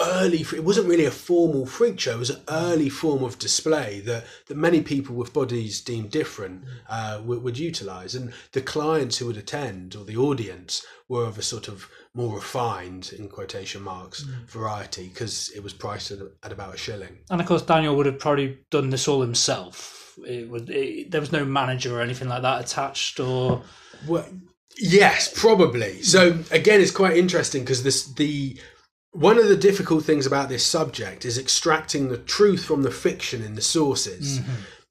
early, 0.00 0.40
it 0.40 0.64
wasn't 0.64 0.88
really 0.88 1.04
a 1.04 1.10
formal 1.10 1.66
freak 1.66 2.00
show, 2.00 2.12
it 2.12 2.18
was 2.18 2.30
an 2.30 2.42
early 2.48 2.88
form 2.88 3.22
of 3.22 3.38
display 3.38 4.00
that, 4.00 4.24
that 4.46 4.56
many 4.56 4.80
people 4.80 5.14
with 5.14 5.32
bodies 5.32 5.80
deemed 5.80 6.10
different 6.10 6.64
mm. 6.64 6.68
uh, 6.88 7.20
would, 7.22 7.42
would 7.42 7.58
utilize. 7.58 8.14
And 8.14 8.32
the 8.52 8.60
clients 8.60 9.18
who 9.18 9.26
would 9.26 9.36
attend 9.36 9.96
or 9.96 10.04
the 10.04 10.16
audience 10.16 10.84
were 11.08 11.24
of 11.24 11.38
a 11.38 11.42
sort 11.42 11.68
of 11.68 11.88
more 12.14 12.34
refined, 12.34 13.12
in 13.16 13.28
quotation 13.28 13.82
marks, 13.82 14.24
mm. 14.24 14.48
variety 14.48 15.08
because 15.08 15.50
it 15.54 15.62
was 15.62 15.72
priced 15.72 16.10
at, 16.10 16.18
at 16.42 16.52
about 16.52 16.74
a 16.74 16.78
shilling. 16.78 17.18
And 17.30 17.40
of 17.40 17.46
course, 17.46 17.62
Daniel 17.62 17.96
would 17.96 18.06
have 18.06 18.18
probably 18.18 18.58
done 18.70 18.90
this 18.90 19.06
all 19.06 19.20
himself. 19.20 20.18
It 20.26 20.48
would. 20.50 20.68
It, 20.70 21.10
there 21.10 21.20
was 21.20 21.32
no 21.32 21.44
manager 21.44 21.96
or 21.96 22.02
anything 22.02 22.28
like 22.28 22.42
that 22.42 22.60
attached, 22.60 23.20
or 23.20 23.62
Well, 24.06 24.26
yes, 24.76 25.32
probably. 25.34 26.02
So 26.02 26.32
mm. 26.32 26.52
again, 26.52 26.80
it's 26.80 26.90
quite 26.90 27.16
interesting 27.16 27.62
because 27.62 27.82
this 27.82 28.06
the 28.14 28.58
one 29.12 29.38
of 29.38 29.48
the 29.48 29.56
difficult 29.56 30.04
things 30.04 30.26
about 30.26 30.48
this 30.48 30.64
subject 30.64 31.24
is 31.24 31.38
extracting 31.38 32.08
the 32.08 32.18
truth 32.18 32.64
from 32.64 32.82
the 32.82 32.90
fiction 32.90 33.42
in 33.42 33.54
the 33.54 33.62
sources. 33.62 34.38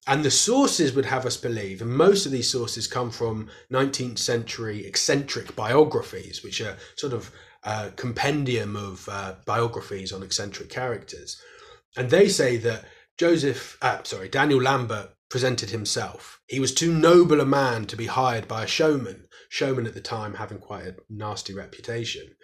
And 0.08 0.26
the 0.26 0.32
sources 0.32 0.94
would 0.94 1.06
have 1.06 1.26
us 1.26 1.38
believe, 1.38 1.82
and 1.82 1.92
most 1.92 2.26
of 2.26 2.32
these 2.32 2.50
sources 2.52 2.88
come 2.88 3.12
from 3.12 3.48
19th 3.72 4.18
century 4.18 4.86
eccentric 4.86 5.56
biographies, 5.56 6.44
which 6.44 6.62
are 6.62 6.78
sort 6.96 7.14
of 7.14 7.32
a 7.64 7.92
compendium 7.92 8.76
of 8.76 9.08
uh, 9.10 9.36
biographies 9.46 10.12
on 10.12 10.24
eccentric 10.24 10.70
characters. 10.70 11.40
And 11.96 12.10
they 12.10 12.28
say 12.28 12.58
that 12.58 12.86
Joseph, 13.18 13.78
uh, 13.82 14.04
sorry, 14.04 14.30
Daniel 14.30 14.62
Lambert 14.62 15.12
presented 15.30 15.70
himself. 15.70 16.42
He 16.48 16.60
was 16.60 16.74
too 16.74 16.92
noble 16.94 17.40
a 17.40 17.46
man 17.46 17.86
to 17.86 17.96
be 17.96 18.08
hired 18.08 18.48
by 18.48 18.64
a 18.64 18.68
showman, 18.68 19.28
showman 19.50 19.86
at 19.86 19.94
the 19.94 20.02
time 20.02 20.36
having 20.36 20.58
quite 20.58 20.88
a 20.88 20.96
nasty 21.10 21.54
reputation. 21.54 22.36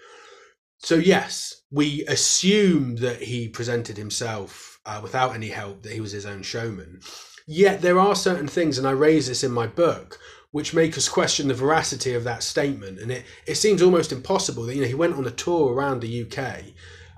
So, 0.77 0.95
yes, 0.95 1.61
we 1.71 2.05
assume 2.05 2.97
that 2.97 3.23
he 3.23 3.47
presented 3.47 3.97
himself 3.97 4.79
uh, 4.85 4.99
without 5.01 5.33
any 5.33 5.49
help, 5.49 5.83
that 5.83 5.93
he 5.93 6.01
was 6.01 6.11
his 6.11 6.25
own 6.25 6.43
showman. 6.43 6.99
Yet 7.47 7.81
there 7.81 7.99
are 7.99 8.15
certain 8.15 8.47
things, 8.47 8.77
and 8.77 8.87
I 8.87 8.91
raise 8.91 9.27
this 9.27 9.43
in 9.43 9.51
my 9.51 9.67
book, 9.67 10.19
which 10.51 10.73
make 10.73 10.97
us 10.97 11.09
question 11.09 11.47
the 11.47 11.53
veracity 11.53 12.13
of 12.13 12.23
that 12.23 12.43
statement. 12.43 12.99
And 12.99 13.11
it, 13.11 13.25
it 13.45 13.55
seems 13.55 13.81
almost 13.81 14.11
impossible 14.11 14.63
that, 14.63 14.75
you 14.75 14.81
know, 14.81 14.87
he 14.87 14.93
went 14.93 15.15
on 15.15 15.25
a 15.25 15.31
tour 15.31 15.73
around 15.73 16.01
the 16.01 16.23
UK. 16.23 16.63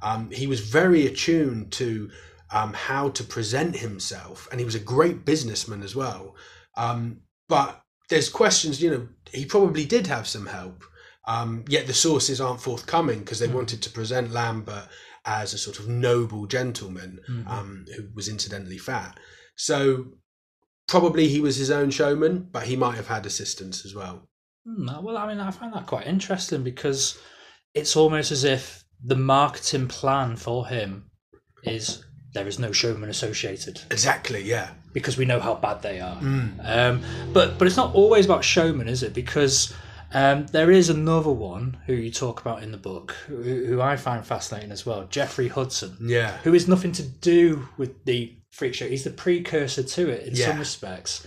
Um, 0.02 0.32
he 0.32 0.48
was 0.48 0.62
very 0.62 1.06
attuned 1.06 1.72
to 1.74 2.10
um, 2.52 2.74
how 2.74 3.10
to 3.10 3.24
present 3.24 3.76
himself, 3.76 4.48
and 4.52 4.60
he 4.60 4.66
was 4.66 4.76
a 4.76 4.80
great 4.80 5.26
businessman 5.26 5.84
as 5.84 5.96
well. 5.96 6.36
Um, 6.76 7.22
but 7.50 7.82
there's 8.10 8.30
questions, 8.30 8.82
you 8.82 8.90
know, 8.90 9.08
he 9.32 9.46
probably 9.46 9.86
did 9.86 10.08
have 10.08 10.28
some 10.28 10.46
help, 10.46 10.84
um, 11.28 11.66
yet 11.68 11.86
the 11.88 11.94
sources 11.94 12.42
aren't 12.42 12.62
forthcoming 12.62 13.20
because 13.20 13.40
they 13.40 13.48
wanted 13.48 13.82
to 13.84 13.90
present 13.90 14.32
Lambert 14.32 14.88
as 15.26 15.54
a 15.54 15.58
sort 15.58 15.78
of 15.78 15.88
noble 15.88 16.48
gentleman 16.48 17.20
um, 17.48 17.86
who 17.96 18.08
was 18.16 18.30
incidentally 18.30 18.78
fat. 18.78 19.20
So 19.58 20.06
probably 20.88 21.28
he 21.28 21.42
was 21.42 21.58
his 21.58 21.70
own 21.70 21.92
showman, 21.92 22.48
but 22.52 22.64
he 22.64 22.78
might 22.78 22.96
have 22.96 23.08
had 23.08 23.26
assistance 23.26 23.86
as 23.86 23.94
well. 23.94 24.30
Hmm, 24.66 24.88
well, 25.04 25.18
I 25.18 25.28
mean, 25.28 25.42
I 25.42 25.52
find 25.52 25.74
that 25.74 25.86
quite 25.86 26.08
interesting 26.08 26.64
because 26.64 27.20
it's 27.74 27.96
almost 27.96 28.32
as 28.32 28.46
if 28.46 28.86
the 29.04 29.16
marketing 29.16 29.88
plan 29.88 30.38
for 30.38 30.68
him 30.68 31.12
is 31.64 32.04
there 32.34 32.48
is 32.48 32.60
no 32.60 32.72
showman 32.72 33.10
associated 33.10 33.82
Exactly, 33.92 34.44
yeah. 34.44 34.70
because 34.94 35.18
we 35.18 35.26
know 35.26 35.40
how 35.40 35.56
bad 35.56 35.82
they 35.82 36.00
are. 36.00 36.18
Um, 36.64 37.04
but 37.34 37.58
but 37.58 37.68
it's 37.68 37.78
not 37.78 37.94
always 37.96 38.26
about 38.26 38.44
showman, 38.44 38.88
is 38.88 39.04
it? 39.04 39.14
Because 39.14 39.74
um, 40.14 40.46
there 40.48 40.72
is 40.72 40.90
another 40.90 41.32
one 41.32 41.78
who 41.86 41.94
you 41.94 42.12
talk 42.12 42.40
about 42.42 42.64
in 42.64 42.72
the 42.72 42.78
book, 42.78 43.12
who, 43.28 43.66
who 43.66 43.82
I 43.82 43.98
find 43.98 44.26
fascinating 44.26 44.72
as 44.72 44.86
well, 44.86 45.06
Jeffrey 45.10 45.48
Hudson, 45.50 45.98
Yeah. 46.02 46.38
who 46.44 46.54
is 46.54 46.68
nothing 46.68 46.92
to 46.94 47.04
do 47.04 47.68
with 47.78 48.06
the 48.06 48.34
freak 48.52 48.74
show. 48.74 48.88
He's 48.88 49.04
the 49.04 49.10
precursor 49.12 49.84
to 49.84 50.10
it 50.10 50.28
in 50.28 50.36
Yeah. 50.36 50.48
some 50.48 50.60
respects, 50.60 51.26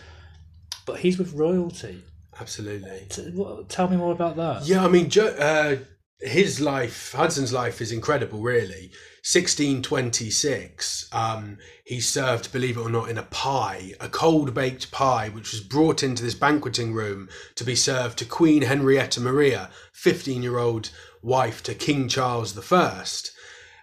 but 0.87 1.01
he's 1.01 1.19
with 1.19 1.33
royalty. 1.35 2.03
Absolutely. 2.41 3.07
T- 3.11 3.31
what- 3.33 3.69
Tell 3.69 3.89
me 3.89 3.97
more 3.97 4.13
about 4.13 4.37
that. 4.37 4.67
Yeah, 4.67 4.85
I 4.85 4.89
mean, 4.89 5.11
jo- 5.11 5.27
uh, 5.39 5.77
his 6.21 6.61
life, 6.61 7.13
Hudson's 7.13 7.53
life, 7.53 7.81
is 7.83 7.93
incredible. 7.93 8.41
Really, 8.41 8.91
sixteen 9.23 9.83
twenty 9.83 10.31
six. 10.31 11.09
Um, 11.13 11.59
he 11.85 12.01
served, 12.01 12.53
believe 12.53 12.77
it 12.77 12.81
or 12.81 12.91
not, 12.91 13.09
in 13.09 13.19
a 13.19 13.25
pie, 13.25 13.95
a 14.01 14.09
cold 14.09 14.55
baked 14.55 14.91
pie, 14.91 15.29
which 15.29 15.53
was 15.53 15.61
brought 15.61 16.03
into 16.03 16.23
this 16.23 16.35
banqueting 16.35 16.93
room 16.93 17.29
to 17.57 17.65
be 17.65 17.75
served 17.75 18.19
to 18.19 18.25
Queen 18.25 18.63
Henrietta 18.63 19.21
Maria, 19.21 19.71
fifteen 19.93 20.43
year 20.43 20.59
old 20.59 20.91
wife 21.23 21.63
to 21.65 21.75
King 21.75 22.09
Charles 22.09 22.53
First. 22.53 23.33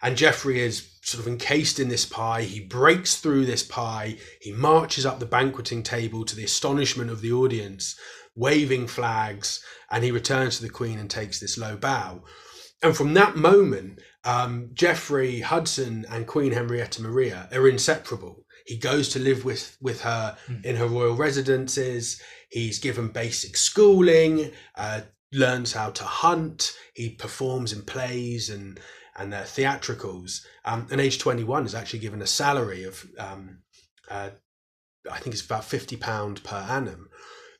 And 0.01 0.15
Geoffrey 0.15 0.61
is 0.61 0.89
sort 1.01 1.25
of 1.25 1.31
encased 1.31 1.79
in 1.79 1.89
this 1.89 2.05
pie. 2.05 2.43
He 2.43 2.59
breaks 2.59 3.15
through 3.15 3.45
this 3.45 3.63
pie. 3.63 4.17
He 4.41 4.51
marches 4.51 5.05
up 5.05 5.19
the 5.19 5.25
banqueting 5.25 5.81
table 5.81 6.25
to 6.25 6.35
the 6.35 6.43
astonishment 6.43 7.09
of 7.09 7.21
the 7.21 7.31
audience, 7.31 7.97
waving 8.35 8.87
flags, 8.87 9.63
and 9.89 10.03
he 10.03 10.11
returns 10.11 10.57
to 10.57 10.63
the 10.63 10.69
Queen 10.69 10.99
and 10.99 11.09
takes 11.09 11.39
this 11.39 11.57
low 11.57 11.77
bow. 11.77 12.23
And 12.83 12.95
from 12.95 13.13
that 13.15 13.35
moment, 13.35 13.99
um, 14.23 14.69
Geoffrey 14.73 15.41
Hudson 15.41 16.05
and 16.09 16.27
Queen 16.27 16.51
Henrietta 16.51 17.01
Maria 17.01 17.49
are 17.51 17.67
inseparable. 17.67 18.45
He 18.65 18.77
goes 18.77 19.09
to 19.09 19.19
live 19.19 19.45
with, 19.45 19.77
with 19.81 20.01
her 20.01 20.37
in 20.63 20.75
her 20.75 20.87
royal 20.87 21.15
residences. 21.15 22.21
He's 22.49 22.79
given 22.79 23.07
basic 23.07 23.57
schooling, 23.57 24.51
uh, 24.75 25.01
learns 25.31 25.73
how 25.73 25.89
to 25.91 26.03
hunt. 26.03 26.73
He 26.93 27.09
performs 27.09 27.73
in 27.73 27.83
plays 27.83 28.49
and 28.49 28.79
and 29.17 29.33
uh, 29.33 29.43
theatricals. 29.43 30.45
Um, 30.63 30.87
and 30.91 31.01
age 31.01 31.19
21 31.19 31.65
is 31.65 31.75
actually 31.75 31.99
given 31.99 32.21
a 32.21 32.27
salary 32.27 32.83
of, 32.83 33.05
um, 33.17 33.59
uh, 34.09 34.29
I 35.11 35.19
think 35.19 35.33
it's 35.33 35.45
about 35.45 35.63
£50 35.63 36.43
per 36.43 36.55
annum. 36.55 37.09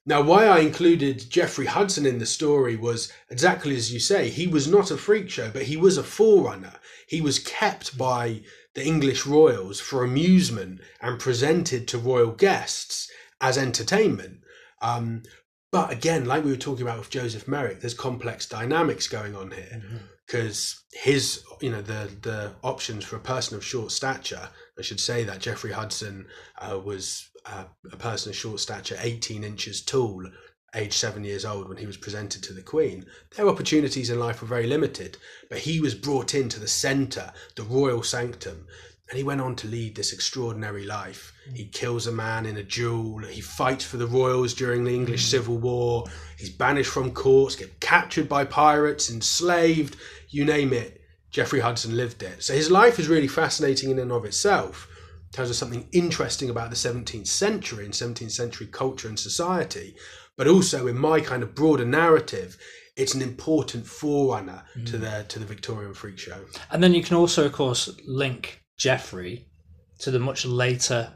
Now, 0.08 0.22
why 0.22 0.46
I 0.46 0.60
included 0.60 1.30
Jeffrey 1.30 1.66
Hudson 1.66 2.06
in 2.06 2.18
the 2.18 2.26
story 2.26 2.78
was 2.78 3.12
exactly 3.30 3.76
as 3.76 3.92
you 3.92 4.00
say. 4.00 4.30
He 4.30 4.48
was 4.48 4.66
not 4.66 4.90
a 4.90 4.96
freak 4.96 5.30
show, 5.30 5.52
but 5.52 5.64
he 5.64 5.76
was 5.76 5.98
a 5.98 6.04
forerunner. 6.04 6.76
He 7.10 7.20
was 7.20 7.40
kept 7.40 7.98
by 7.98 8.44
the 8.74 8.86
English 8.86 9.26
royals 9.26 9.82
for 9.82 10.06
amusement 10.06 10.80
and 11.02 11.20
presented 11.20 11.90
to 11.90 11.98
royal 11.98 12.32
guests 12.32 13.12
as 13.42 13.58
entertainment. 13.58 14.40
Um, 14.82 15.24
but 15.74 15.92
again, 15.92 16.24
like 16.24 16.46
we 16.46 16.52
were 16.52 16.58
talking 16.58 16.84
about 16.84 17.00
with 17.00 17.10
Joseph 17.10 17.46
Merrick, 17.46 17.82
there's 17.82 17.94
complex 17.94 18.48
dynamics 18.48 19.10
going 19.10 19.36
on 19.36 19.52
here 19.52 19.82
because 20.26 20.84
his, 20.94 21.44
you 21.60 21.70
know, 21.70 21.82
the 21.82 22.10
the 22.22 22.54
options 22.64 23.04
for 23.04 23.18
a 23.18 23.20
person 23.20 23.58
of 23.58 23.66
short 23.66 23.92
stature. 23.92 24.50
I 24.78 24.82
should 24.82 25.00
say 25.00 25.24
that 25.24 25.40
Jeffrey 25.40 25.72
Hudson 25.72 26.28
uh, 26.60 26.80
was 26.80 27.30
uh, 27.46 27.66
a 27.92 27.98
person 27.98 28.30
of 28.30 28.36
short 28.36 28.60
stature, 28.60 28.98
18 29.00 29.44
inches 29.44 29.82
tall, 29.82 30.24
age 30.76 30.94
seven 30.94 31.24
years 31.24 31.46
old 31.46 31.68
when 31.68 31.78
he 31.78 31.88
was 31.88 31.98
presented 31.98 32.44
to 32.44 32.54
the 32.54 32.62
Queen. 32.62 33.06
Their 33.36 33.48
opportunities 33.48 34.10
in 34.10 34.20
life 34.20 34.42
were 34.42 34.48
very 34.48 34.68
limited, 34.68 35.18
but 35.50 35.60
he 35.60 35.80
was 35.80 35.96
brought 35.96 36.36
into 36.36 36.60
the 36.60 36.68
centre, 36.68 37.32
the 37.56 37.64
royal 37.64 38.04
sanctum, 38.04 38.68
and 39.10 39.18
he 39.18 39.24
went 39.24 39.40
on 39.40 39.56
to 39.56 39.68
lead 39.68 39.96
this 39.96 40.12
extraordinary 40.12 40.86
life. 40.86 41.32
He 41.54 41.66
kills 41.66 42.08
a 42.08 42.12
man 42.12 42.46
in 42.46 42.58
a 42.58 42.64
duel. 42.64 43.20
He 43.20 43.40
fights 43.40 43.86
for 43.86 43.96
the 43.96 44.06
royals 44.06 44.54
during 44.54 44.84
the 44.84 44.94
English 44.94 45.26
Civil 45.26 45.58
War. 45.58 46.06
He's 46.38 46.50
banished 46.50 46.92
from 46.92 47.14
courts, 47.14 47.56
get 47.56 47.80
captured 47.80 48.28
by 48.28 48.44
pirates, 48.44 49.10
enslaved, 49.10 49.96
you 50.30 50.44
name 50.44 50.74
it. 50.74 50.97
Jeffrey 51.32 51.60
Hudson 51.60 51.96
lived 51.96 52.24
it. 52.24 52.44
So 52.44 52.54
his 52.54 52.72
life 52.72 53.00
is 53.00 53.08
really 53.08 53.28
fascinating 53.28 53.90
in 53.92 54.00
and 54.00 54.12
of 54.12 54.26
itself. 54.26 54.88
Tells 55.34 55.50
us 55.50 55.58
something 55.58 55.88
interesting 55.92 56.50
about 56.50 56.70
the 56.70 56.76
17th 56.76 57.28
century 57.28 57.84
and 57.86 57.94
17th 57.94 58.32
century 58.32 58.68
culture 58.68 59.10
and 59.10 59.20
society. 59.20 59.96
But 60.38 60.48
also 60.48 60.88
in 60.88 60.98
my 60.98 61.20
kind 61.20 61.44
of 61.44 61.54
broader 61.54 61.86
narrative, 61.86 62.58
it's 62.96 63.14
an 63.14 63.22
important 63.22 63.86
forerunner 63.86 64.64
to 64.86 64.98
the 64.98 65.26
to 65.28 65.40
the 65.40 65.46
Victorian 65.46 65.94
freak 65.94 66.18
show. 66.18 66.40
And 66.72 66.82
then 66.82 66.94
you 66.94 67.04
can 67.04 67.18
also, 67.18 67.46
of 67.46 67.52
course, 67.52 67.90
link 68.08 68.64
Jeffrey 68.78 69.48
to 70.00 70.12
the 70.12 70.20
much 70.20 70.46
later 70.46 71.12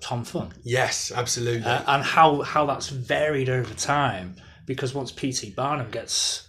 Tom 0.00 0.24
Thumb 0.24 0.50
Yes, 0.62 1.10
absolutely. 1.14 1.64
uh, 1.64 1.82
and 1.86 2.02
how, 2.04 2.42
how 2.42 2.66
that's 2.66 2.88
varied 2.88 3.48
over 3.48 3.72
time. 3.74 4.36
Because 4.66 4.94
once 4.94 5.12
P.T. 5.12 5.50
Barnum 5.50 5.90
gets 5.90 6.48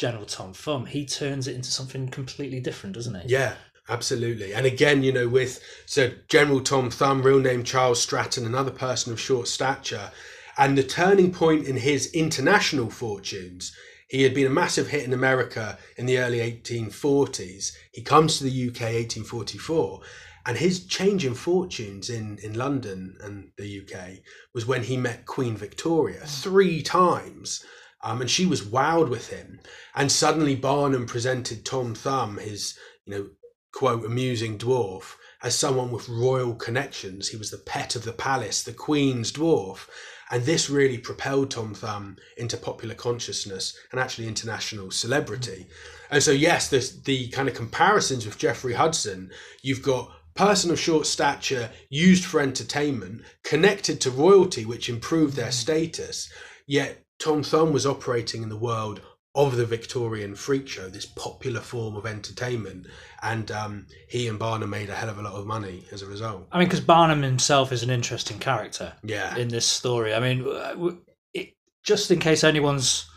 General 0.00 0.24
Tom 0.24 0.54
Thumb, 0.54 0.86
he 0.86 1.04
turns 1.04 1.46
it 1.46 1.54
into 1.54 1.70
something 1.70 2.08
completely 2.08 2.58
different, 2.58 2.94
doesn't 2.94 3.20
he? 3.20 3.28
Yeah, 3.28 3.56
absolutely. 3.86 4.54
And 4.54 4.64
again, 4.64 5.02
you 5.02 5.12
know, 5.12 5.28
with 5.28 5.62
so 5.84 6.12
General 6.26 6.62
Tom 6.62 6.88
Thumb, 6.90 7.22
real 7.22 7.38
name 7.38 7.64
Charles 7.64 8.00
Stratton, 8.00 8.46
another 8.46 8.70
person 8.70 9.12
of 9.12 9.20
short 9.20 9.46
stature, 9.46 10.10
and 10.56 10.78
the 10.78 10.82
turning 10.82 11.34
point 11.34 11.66
in 11.66 11.76
his 11.76 12.10
international 12.12 12.88
fortunes. 12.88 13.76
He 14.08 14.22
had 14.22 14.32
been 14.32 14.46
a 14.46 14.50
massive 14.50 14.88
hit 14.88 15.04
in 15.04 15.12
America 15.12 15.76
in 15.98 16.06
the 16.06 16.18
early 16.18 16.38
1840s. 16.38 17.76
He 17.92 18.00
comes 18.00 18.38
to 18.38 18.44
the 18.44 18.68
UK 18.68 18.80
1844, 18.80 20.00
and 20.46 20.56
his 20.56 20.86
change 20.86 21.26
in 21.26 21.34
fortunes 21.34 22.08
in, 22.08 22.38
in 22.42 22.54
London 22.54 23.18
and 23.20 23.50
the 23.58 23.82
UK 23.82 24.20
was 24.54 24.64
when 24.64 24.84
he 24.84 24.96
met 24.96 25.26
Queen 25.26 25.58
Victoria 25.58 26.22
three 26.24 26.80
times. 26.82 27.62
Um, 28.02 28.20
and 28.20 28.30
she 28.30 28.46
was 28.46 28.62
wowed 28.62 29.10
with 29.10 29.28
him. 29.28 29.60
And 29.94 30.10
suddenly 30.10 30.56
Barnum 30.56 31.06
presented 31.06 31.64
Tom 31.64 31.94
Thumb, 31.94 32.38
his, 32.38 32.78
you 33.04 33.14
know, 33.14 33.26
quote, 33.72 34.04
amusing 34.04 34.58
dwarf, 34.58 35.14
as 35.42 35.54
someone 35.54 35.90
with 35.90 36.08
royal 36.08 36.54
connections. 36.54 37.28
He 37.28 37.36
was 37.36 37.50
the 37.50 37.58
pet 37.58 37.96
of 37.96 38.04
the 38.04 38.12
palace, 38.12 38.62
the 38.62 38.72
Queen's 38.72 39.32
dwarf. 39.32 39.86
And 40.30 40.44
this 40.44 40.70
really 40.70 40.98
propelled 40.98 41.50
Tom 41.50 41.74
Thumb 41.74 42.16
into 42.36 42.56
popular 42.56 42.94
consciousness 42.94 43.76
and 43.90 44.00
actually 44.00 44.28
international 44.28 44.90
celebrity. 44.90 45.66
And 46.10 46.22
so, 46.22 46.30
yes, 46.30 46.68
there's 46.68 47.02
the 47.02 47.28
kind 47.28 47.48
of 47.48 47.54
comparisons 47.54 48.24
with 48.24 48.38
Jeffrey 48.38 48.74
Hudson. 48.74 49.30
You've 49.62 49.82
got 49.82 50.12
person 50.34 50.70
of 50.70 50.78
short 50.78 51.06
stature 51.06 51.70
used 51.90 52.24
for 52.24 52.40
entertainment, 52.40 53.22
connected 53.44 54.00
to 54.00 54.10
royalty, 54.10 54.64
which 54.64 54.88
improved 54.88 55.36
their 55.36 55.52
status. 55.52 56.32
Yet 56.66 57.04
Tom 57.20 57.42
Thumb 57.42 57.72
was 57.72 57.86
operating 57.86 58.42
in 58.42 58.48
the 58.48 58.56
world 58.56 59.00
of 59.34 59.56
the 59.56 59.64
Victorian 59.64 60.34
freak 60.34 60.66
show, 60.66 60.88
this 60.88 61.06
popular 61.06 61.60
form 61.60 61.94
of 61.94 62.04
entertainment, 62.04 62.86
and 63.22 63.50
um, 63.52 63.86
he 64.08 64.26
and 64.26 64.38
Barnum 64.38 64.70
made 64.70 64.90
a 64.90 64.94
hell 64.94 65.08
of 65.08 65.18
a 65.18 65.22
lot 65.22 65.34
of 65.34 65.46
money 65.46 65.84
as 65.92 66.02
a 66.02 66.06
result. 66.06 66.48
I 66.50 66.58
mean, 66.58 66.66
because 66.66 66.80
Barnum 66.80 67.22
himself 67.22 67.70
is 67.70 67.84
an 67.84 67.90
interesting 67.90 68.38
character 68.38 68.94
Yeah, 69.04 69.36
in 69.36 69.48
this 69.48 69.66
story. 69.66 70.14
I 70.14 70.20
mean, 70.20 70.98
it, 71.32 71.54
just 71.84 72.10
in 72.10 72.18
case 72.18 72.42
anyone's 72.42 73.08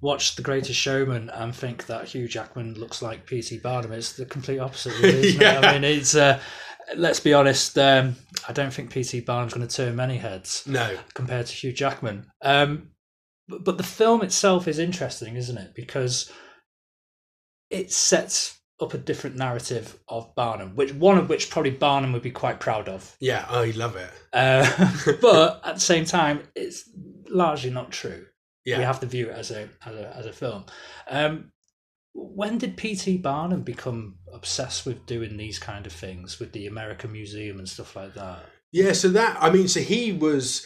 watched 0.00 0.36
The 0.36 0.42
Greatest 0.42 0.80
Showman 0.80 1.28
and 1.30 1.54
think 1.54 1.86
that 1.86 2.08
Hugh 2.08 2.28
Jackman 2.28 2.74
looks 2.74 3.02
like 3.02 3.26
P.T. 3.26 3.58
Barnum, 3.58 3.92
it's 3.92 4.14
the 4.14 4.24
complete 4.24 4.58
opposite. 4.58 4.98
Really, 5.02 5.28
isn't 5.28 5.42
it? 5.42 5.64
I 5.64 5.72
mean, 5.72 5.84
it's. 5.84 6.14
Uh, 6.14 6.40
let's 6.96 7.20
be 7.20 7.34
honest. 7.34 7.78
Um, 7.78 8.16
I 8.48 8.52
don't 8.52 8.72
think 8.72 8.90
P.T. 8.90 9.20
Barnum's 9.20 9.54
going 9.54 9.66
to 9.66 9.76
turn 9.76 9.96
many 9.96 10.16
heads 10.16 10.64
no, 10.66 10.96
compared 11.14 11.46
to 11.46 11.52
Hugh 11.52 11.72
Jackman. 11.72 12.26
Um, 12.40 12.88
but, 13.52 13.64
but 13.64 13.76
the 13.76 13.84
film 13.84 14.22
itself 14.22 14.66
is 14.66 14.78
interesting, 14.78 15.36
isn't 15.36 15.58
it? 15.58 15.74
Because 15.74 16.32
it 17.70 17.92
sets 17.92 18.58
up 18.80 18.94
a 18.94 18.98
different 18.98 19.36
narrative 19.36 19.98
of 20.08 20.34
Barnum, 20.34 20.74
which 20.74 20.92
one 20.94 21.18
of 21.18 21.28
which 21.28 21.50
probably 21.50 21.70
Barnum 21.70 22.12
would 22.12 22.22
be 22.22 22.30
quite 22.30 22.60
proud 22.60 22.88
of. 22.88 23.14
yeah, 23.20 23.44
I 23.48 23.66
love 23.72 23.96
it. 23.96 24.10
Uh, 24.32 24.92
but 25.20 25.60
at 25.64 25.74
the 25.74 25.80
same 25.80 26.04
time, 26.04 26.42
it's 26.54 26.88
largely 27.28 27.70
not 27.70 27.90
true. 27.90 28.26
Yeah, 28.64 28.78
We 28.78 28.84
have 28.84 29.00
to 29.00 29.06
view 29.06 29.28
it 29.28 29.36
as 29.36 29.50
a 29.50 29.68
as 29.84 29.94
a, 29.94 30.16
as 30.16 30.26
a 30.26 30.32
film. 30.32 30.64
Um, 31.08 31.52
when 32.14 32.58
did 32.58 32.76
P.T. 32.76 33.18
Barnum 33.18 33.62
become 33.62 34.16
obsessed 34.32 34.86
with 34.86 35.06
doing 35.06 35.36
these 35.36 35.58
kind 35.58 35.86
of 35.86 35.92
things 35.92 36.38
with 36.38 36.52
the 36.52 36.66
American 36.66 37.10
Museum 37.12 37.58
and 37.58 37.68
stuff 37.68 37.96
like 37.96 38.14
that? 38.14 38.44
Yeah, 38.70 38.92
so 38.92 39.08
that 39.10 39.36
I 39.40 39.50
mean, 39.50 39.68
so 39.68 39.80
he 39.80 40.12
was 40.12 40.64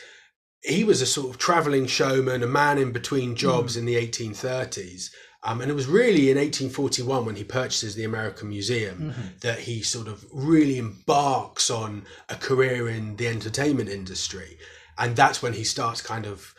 he 0.63 0.85
was 0.85 1.01
a 1.01 1.07
sort 1.07 1.31
of 1.31 1.39
traveling 1.39 1.87
showman, 1.87 2.43
a 2.43 2.47
man 2.47 2.79
in 2.79 2.93
between 2.93 3.37
jobs 3.37 3.77
in 3.77 3.85
the 3.85 3.95
1830s. 3.95 5.11
Um, 5.43 5.61
and 5.61 5.71
it 5.71 5.75
was 5.75 5.87
really 5.87 6.31
in 6.31 6.37
1841 6.37 7.25
when 7.25 7.37
he 7.37 7.45
purchases 7.45 7.95
the 7.95 8.03
American 8.03 8.49
Museum 8.49 9.15
that 9.43 9.61
he 9.61 9.81
sort 9.81 10.09
of 10.09 10.25
really 10.33 10.77
embarks 10.77 11.71
on 11.71 12.05
a 12.29 12.35
career 12.35 12.89
in 12.89 13.15
the 13.17 13.29
entertainment 13.29 13.89
industry. 13.89 14.59
And 14.99 15.15
that's 15.15 15.43
when 15.43 15.53
he 15.53 15.63
starts 15.63 16.01
kind 16.01 16.27
of 16.27 16.53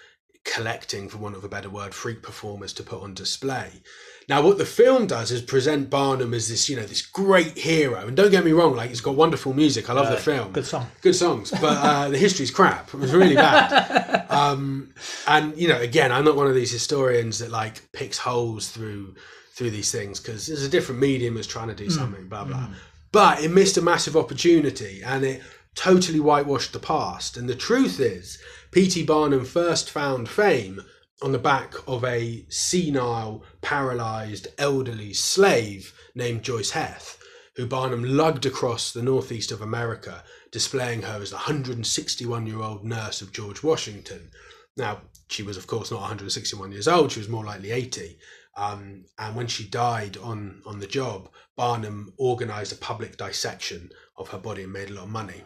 collecting, 0.45 1.09
for 1.09 1.17
want 1.17 1.35
of 1.35 1.43
a 1.43 1.49
better 1.49 1.69
word, 1.69 1.93
freak 1.93 2.23
performers 2.23 2.71
to 2.73 2.83
put 2.83 3.01
on 3.01 3.13
display. 3.13 3.81
Now, 4.29 4.41
what 4.41 4.57
the 4.57 4.65
film 4.65 5.07
does 5.07 5.31
is 5.31 5.41
present 5.41 5.89
Barnum 5.89 6.33
as 6.33 6.49
this, 6.49 6.67
you 6.69 6.75
know, 6.75 6.83
this 6.85 7.01
great 7.01 7.57
hero. 7.57 8.07
And 8.07 8.17
don't 8.17 8.29
get 8.29 8.43
me 8.43 8.51
wrong, 8.51 8.75
like 8.75 8.91
it's 8.91 8.99
got 8.99 9.15
wonderful 9.15 9.53
music. 9.53 9.89
I 9.89 9.93
love 9.93 10.07
the 10.07 10.17
Uh, 10.17 10.19
film 10.19 10.51
Good 10.51 10.65
song. 10.65 10.87
good 11.01 11.15
songs, 11.15 11.51
but 11.51 11.77
uh, 11.77 12.09
the 12.13 12.17
history's 12.17 12.51
crap. 12.51 12.93
It 12.93 12.99
was 12.99 13.13
really 13.13 13.35
bad. 13.35 14.25
Um, 14.29 14.93
and 15.27 15.57
you 15.57 15.69
know, 15.69 15.79
again, 15.79 16.11
I'm 16.11 16.25
not 16.25 16.35
one 16.35 16.47
of 16.47 16.55
these 16.55 16.71
historians 16.71 17.39
that 17.39 17.51
like 17.51 17.89
picks 17.93 18.17
holes 18.17 18.67
through 18.69 19.15
through 19.53 19.71
these 19.71 19.91
things 19.91 20.19
because 20.19 20.45
there's 20.47 20.63
a 20.63 20.69
different 20.69 20.99
medium 21.01 21.33
that's 21.35 21.47
trying 21.47 21.69
to 21.69 21.73
do 21.75 21.89
something, 21.89 22.27
blah 22.27 22.43
blah. 22.43 22.67
But 23.13 23.41
it 23.41 23.49
missed 23.49 23.77
a 23.77 23.81
massive 23.81 24.17
opportunity, 24.17 25.01
and 25.03 25.23
it 25.23 25.41
totally 25.73 26.19
whitewashed 26.19 26.73
the 26.73 26.79
past. 26.79 27.37
And 27.37 27.47
the 27.47 27.55
truth 27.55 27.99
is, 28.01 28.37
P.T. 28.71 29.03
Barnum 29.03 29.45
first 29.45 29.89
found 29.89 30.27
fame 30.27 30.81
on 31.21 31.31
the 31.31 31.39
back 31.39 31.73
of 31.87 32.03
a 32.03 32.45
senile, 32.49 33.43
paralysed, 33.61 34.47
elderly 34.57 35.13
slave 35.13 35.93
named 36.13 36.43
Joice 36.43 36.71
Heth, 36.71 37.17
who 37.55 37.65
Barnum 37.65 38.03
lugged 38.03 38.45
across 38.45 38.91
the 38.91 39.01
northeast 39.01 39.51
of 39.51 39.61
America, 39.61 40.23
displaying 40.51 41.01
her 41.01 41.19
as 41.21 41.31
the 41.31 41.37
161 41.37 42.45
year 42.45 42.61
old 42.61 42.83
nurse 42.83 43.21
of 43.21 43.31
George 43.31 43.63
Washington. 43.63 44.29
Now, 44.75 45.01
she 45.29 45.41
was, 45.41 45.57
of 45.57 45.65
course, 45.65 45.89
not 45.89 46.01
161 46.01 46.71
years 46.71 46.87
old, 46.87 47.11
she 47.11 47.19
was 47.19 47.29
more 47.29 47.45
likely 47.45 47.71
80. 47.71 48.19
Um, 48.55 49.05
and 49.19 49.35
when 49.35 49.47
she 49.47 49.67
died 49.67 50.17
on, 50.17 50.61
on 50.65 50.79
the 50.79 50.87
job, 50.87 51.29
Barnum 51.55 52.13
organised 52.19 52.71
a 52.71 52.75
public 52.75 53.17
dissection 53.17 53.89
of 54.17 54.29
her 54.29 54.37
body 54.37 54.63
and 54.63 54.73
made 54.73 54.89
a 54.89 54.93
lot 54.93 55.05
of 55.05 55.09
money. 55.09 55.43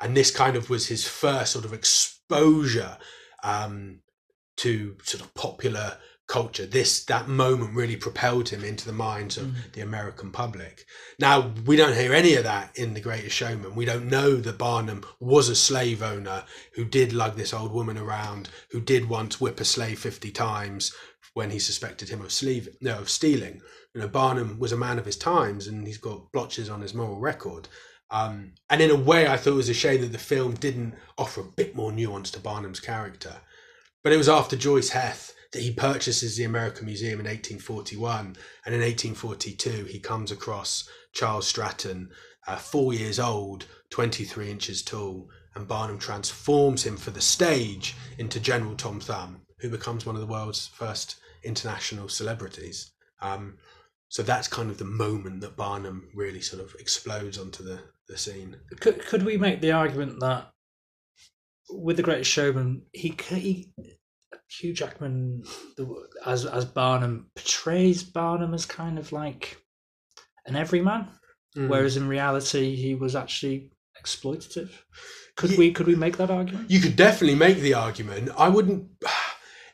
And 0.00 0.16
this 0.16 0.30
kind 0.30 0.56
of 0.56 0.68
was 0.68 0.88
his 0.88 1.06
first 1.06 1.52
sort 1.52 1.64
of 1.64 1.72
exposure 1.72 2.98
um, 3.44 4.00
to 4.58 4.96
sort 5.02 5.22
of 5.22 5.34
popular 5.34 5.98
culture. 6.28 6.64
This 6.64 7.04
that 7.06 7.28
moment 7.28 7.74
really 7.74 7.96
propelled 7.96 8.48
him 8.48 8.64
into 8.64 8.86
the 8.86 8.92
minds 8.92 9.36
of 9.36 9.72
the 9.72 9.82
American 9.82 10.30
public. 10.30 10.86
Now 11.18 11.52
we 11.66 11.76
don't 11.76 11.96
hear 11.96 12.14
any 12.14 12.36
of 12.36 12.44
that 12.44 12.78
in 12.78 12.94
The 12.94 13.00
Greatest 13.00 13.36
Showman. 13.36 13.74
We 13.74 13.84
don't 13.84 14.08
know 14.08 14.36
that 14.36 14.56
Barnum 14.56 15.04
was 15.20 15.48
a 15.48 15.56
slave 15.56 16.02
owner 16.02 16.44
who 16.74 16.84
did 16.84 17.12
lug 17.12 17.36
this 17.36 17.52
old 17.52 17.72
woman 17.72 17.98
around, 17.98 18.48
who 18.70 18.80
did 18.80 19.08
once 19.08 19.40
whip 19.40 19.60
a 19.60 19.64
slave 19.64 19.98
fifty 19.98 20.30
times 20.30 20.94
when 21.34 21.50
he 21.50 21.58
suspected 21.58 22.08
him 22.08 22.22
of 22.22 22.32
sleeve 22.32 22.68
no 22.80 22.98
of 22.98 23.10
stealing. 23.10 23.60
You 23.94 24.00
know, 24.00 24.08
Barnum 24.08 24.58
was 24.58 24.72
a 24.72 24.76
man 24.76 24.98
of 24.98 25.04
his 25.04 25.16
times, 25.16 25.66
and 25.66 25.86
he's 25.86 25.98
got 25.98 26.32
blotches 26.32 26.70
on 26.70 26.80
his 26.80 26.94
moral 26.94 27.18
record. 27.18 27.68
Um, 28.10 28.52
and 28.70 28.80
in 28.80 28.90
a 28.90 28.96
way, 28.96 29.26
I 29.26 29.36
thought 29.36 29.54
it 29.54 29.56
was 29.56 29.68
a 29.68 29.74
shame 29.74 30.00
that 30.02 30.12
the 30.12 30.18
film 30.18 30.54
didn't 30.54 30.94
offer 31.18 31.40
a 31.40 31.44
bit 31.44 31.74
more 31.74 31.92
nuance 31.92 32.30
to 32.32 32.40
Barnum's 32.40 32.80
character. 32.80 33.36
But 34.02 34.12
it 34.12 34.16
was 34.16 34.28
after 34.28 34.56
Joice 34.56 34.90
Heth 34.90 35.34
that 35.52 35.62
he 35.62 35.72
purchases 35.72 36.36
the 36.36 36.44
American 36.44 36.86
Museum 36.86 37.20
in 37.20 37.26
1841, 37.26 38.36
and 38.64 38.74
in 38.74 38.80
1842 38.80 39.84
he 39.84 40.00
comes 40.00 40.32
across 40.32 40.88
Charles 41.12 41.46
Stratton, 41.46 42.10
uh, 42.46 42.56
four 42.56 42.92
years 42.92 43.20
old, 43.20 43.66
23 43.90 44.50
inches 44.50 44.82
tall, 44.82 45.30
and 45.54 45.68
Barnum 45.68 45.98
transforms 45.98 46.84
him 46.84 46.96
for 46.96 47.10
the 47.10 47.20
stage 47.20 47.94
into 48.18 48.40
General 48.40 48.74
Tom 48.74 48.98
Thumb, 48.98 49.42
who 49.60 49.68
becomes 49.68 50.04
one 50.04 50.16
of 50.16 50.20
the 50.20 50.26
world's 50.26 50.66
first 50.68 51.16
international 51.44 52.08
celebrities. 52.08 52.92
Um, 53.20 53.58
so 54.08 54.22
that's 54.22 54.48
kind 54.48 54.70
of 54.70 54.78
the 54.78 54.84
moment 54.84 55.40
that 55.42 55.56
Barnum 55.56 56.08
really 56.14 56.40
sort 56.40 56.62
of 56.62 56.74
explodes 56.78 57.38
onto 57.38 57.62
the, 57.62 57.80
the 58.08 58.18
scene. 58.18 58.56
Could 58.80 59.04
could 59.06 59.22
we 59.22 59.36
make 59.36 59.60
the 59.60 59.72
argument 59.72 60.20
that 60.20 60.51
with 61.72 61.96
the 61.96 62.02
Greatest 62.02 62.30
Showman, 62.30 62.82
he, 62.92 63.14
he 63.28 63.72
Hugh 64.48 64.72
Jackman 64.74 65.44
the, 65.76 65.86
as 66.26 66.44
as 66.46 66.64
Barnum 66.64 67.30
portrays 67.34 68.02
Barnum 68.02 68.54
as 68.54 68.66
kind 68.66 68.98
of 68.98 69.12
like 69.12 69.58
an 70.46 70.56
everyman, 70.56 71.08
Mm. 71.56 71.68
whereas 71.68 71.96
in 71.98 72.08
reality 72.08 72.74
he 72.76 72.94
was 72.94 73.14
actually 73.14 73.72
exploitative. 74.02 74.70
Could 75.36 75.50
Ye- 75.50 75.56
we 75.58 75.72
could 75.72 75.86
we 75.86 75.94
make 75.96 76.16
that 76.16 76.30
argument? 76.30 76.70
You 76.70 76.80
could 76.80 76.96
definitely 76.96 77.34
make 77.36 77.58
the 77.58 77.74
argument. 77.74 78.30
I 78.36 78.48
wouldn't. 78.48 78.88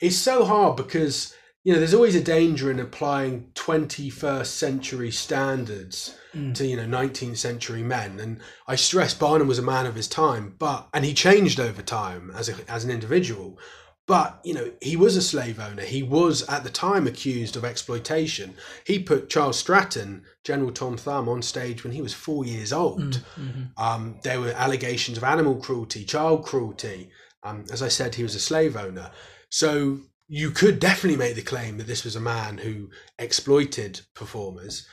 It's 0.00 0.14
so 0.16 0.44
hard 0.44 0.76
because 0.76 1.34
you 1.64 1.72
know 1.72 1.78
there's 1.78 1.94
always 1.94 2.14
a 2.14 2.22
danger 2.22 2.70
in 2.70 2.78
applying 2.80 3.50
21st 3.54 4.46
century 4.46 5.10
standards 5.10 6.14
Mm. 6.34 6.54
to 6.56 6.66
you 6.66 6.76
know 6.76 6.84
19th 6.86 7.38
century 7.38 7.82
men. 7.82 8.20
And 8.20 8.40
I 8.66 8.76
stress 8.76 9.14
Barnum 9.14 9.48
was 9.48 9.58
a 9.58 9.62
man 9.62 9.86
of 9.86 9.94
his 9.94 10.08
time, 10.08 10.54
but 10.58 10.88
and 10.92 11.04
he 11.04 11.14
changed 11.14 11.58
over 11.58 11.80
time 11.80 12.30
as 12.36 12.50
a, 12.50 12.54
as 12.70 12.84
an 12.84 12.90
individual. 12.90 13.58
But 14.06 14.40
you 14.44 14.52
know 14.54 14.70
he 14.82 14.94
was 14.96 15.16
a 15.16 15.22
slave 15.22 15.58
owner. 15.58 15.82
He 15.82 16.02
was 16.02 16.46
at 16.48 16.64
the 16.64 16.70
time 16.70 17.06
accused 17.06 17.56
of 17.56 17.64
exploitation. 17.64 18.54
He 18.86 18.98
put 18.98 19.30
Charles 19.30 19.58
Stratton, 19.58 20.24
General 20.44 20.70
Tom 20.70 20.96
Thumb, 20.98 21.28
on 21.30 21.40
stage 21.42 21.82
when 21.82 21.94
he 21.94 22.02
was 22.02 22.12
four 22.12 22.44
years 22.44 22.72
old. 22.74 23.22
Mhm. 23.40 23.70
Um, 23.78 24.18
there 24.22 24.40
were 24.40 24.52
allegations 24.52 25.16
of 25.16 25.24
animal 25.24 25.56
cruelty, 25.56 26.04
child 26.04 26.44
cruelty. 26.44 27.10
Um, 27.42 27.64
as 27.72 27.82
I 27.82 27.88
said, 27.88 28.14
he 28.16 28.22
was 28.22 28.34
a 28.34 28.40
slave 28.40 28.76
owner. 28.76 29.10
So 29.50 30.00
you 30.28 30.50
could 30.50 30.78
definitely 30.78 31.16
make 31.16 31.34
the 31.34 31.42
claim 31.42 31.78
that 31.78 31.86
this 31.86 32.04
was 32.04 32.14
a 32.14 32.20
man 32.20 32.58
who 32.58 32.90
exploited 33.18 34.02
performers. 34.14 34.86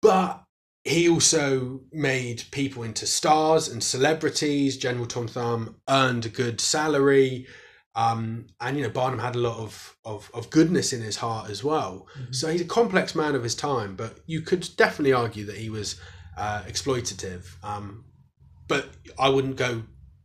But 0.00 0.42
he 0.84 1.08
also 1.08 1.80
made 1.92 2.44
people 2.50 2.82
into 2.82 3.06
stars 3.06 3.68
and 3.68 3.82
celebrities. 3.82 4.76
General 4.76 5.06
Tom 5.06 5.28
Thumb 5.28 5.76
earned 5.88 6.26
a 6.26 6.30
good 6.30 6.60
salary. 6.60 7.46
Um, 7.94 8.46
and, 8.60 8.76
you 8.76 8.82
know, 8.82 8.90
Barnum 8.90 9.20
had 9.20 9.36
a 9.36 9.38
lot 9.38 9.58
of, 9.58 9.96
of, 10.04 10.30
of 10.34 10.50
goodness 10.50 10.92
in 10.92 11.00
his 11.00 11.16
heart 11.16 11.48
as 11.48 11.62
well. 11.62 12.08
Mhm. 12.18 12.34
So 12.34 12.48
he's 12.48 12.60
a 12.60 12.66
complex 12.66 13.14
man 13.14 13.34
of 13.34 13.42
his 13.42 13.54
time, 13.54 13.94
but 13.94 14.18
you 14.26 14.40
could 14.40 14.68
definitely 14.76 15.12
argue 15.12 15.44
that 15.46 15.56
he 15.56 15.70
was 15.70 16.00
uh, 16.36 16.62
exploitative. 16.66 17.44
Um, 17.62 18.04
but 18.66 18.88
I 19.18 19.28
wouldn't 19.28 19.56
go 19.56 19.84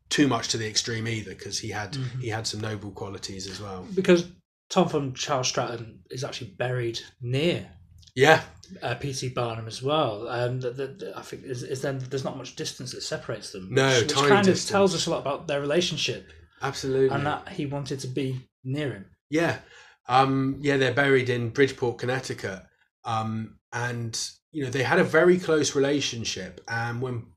too 0.10 0.28
much 0.28 0.48
to 0.50 0.58
the 0.58 0.68
extreme 0.68 1.08
either 1.08 1.32
because 1.36 1.60
he 1.60 1.70
had 1.70 1.94
Mhm. 1.94 2.22
he 2.22 2.30
had 2.30 2.48
some 2.48 2.60
noble 2.62 2.92
qualities 2.92 3.48
as 3.48 3.60
well. 3.62 3.88
Because 3.94 4.26
Tom 4.70 4.88
from 4.90 5.14
Charles 5.14 5.48
Stratton 5.48 6.00
is 6.10 6.24
actually 6.24 6.52
buried 6.58 7.00
near 7.22 7.70
Yeah, 8.16 8.44
uh, 8.82 8.96
P.T. 8.96 9.30
Barnum 9.30 9.68
as 9.68 9.82
well. 9.82 10.28
Um, 10.28 10.60
the, 10.60 10.72
the, 10.72 10.88
the- 10.88 11.18
I 11.18 11.22
think 11.22 11.44
is, 11.44 11.64
is 11.64 11.82
then 11.82 12.00
there's 12.10 12.24
not 12.26 12.38
much 12.38 12.56
distance 12.56 12.92
that 12.92 13.02
separates 13.04 13.52
them. 13.52 13.70
No, 13.72 13.88
which, 13.88 14.08
which 14.08 14.16
kind 14.16 14.46
distance. 14.46 14.66
of 14.66 14.70
tells 14.72 14.96
us 14.96 15.06
a 15.08 15.12
lot 15.12 15.20
about 15.22 15.48
their 15.48 15.62
relationship 15.62 16.28
absolutely. 16.62 17.16
and 17.16 17.26
that 17.26 17.48
he 17.50 17.66
wanted 17.66 18.00
to 18.02 18.08
be 18.08 18.48
near 18.64 18.92
him. 18.94 19.06
Yeah, 19.30 19.60
um, 20.08 20.58
yeah, 20.62 20.78
they're 20.78 20.94
buried 20.94 21.30
in 21.30 21.50
Bridgeport, 21.52 22.00
Connecticut, 22.00 22.64
um, 23.06 23.58
and 23.72 24.20
you 24.52 24.64
know 24.66 24.70
they 24.72 24.84
had 24.84 25.00
a 25.00 25.04
very 25.04 25.38
close 25.40 25.76
relationship. 25.76 26.62
And 26.68 27.00
when 27.02 27.28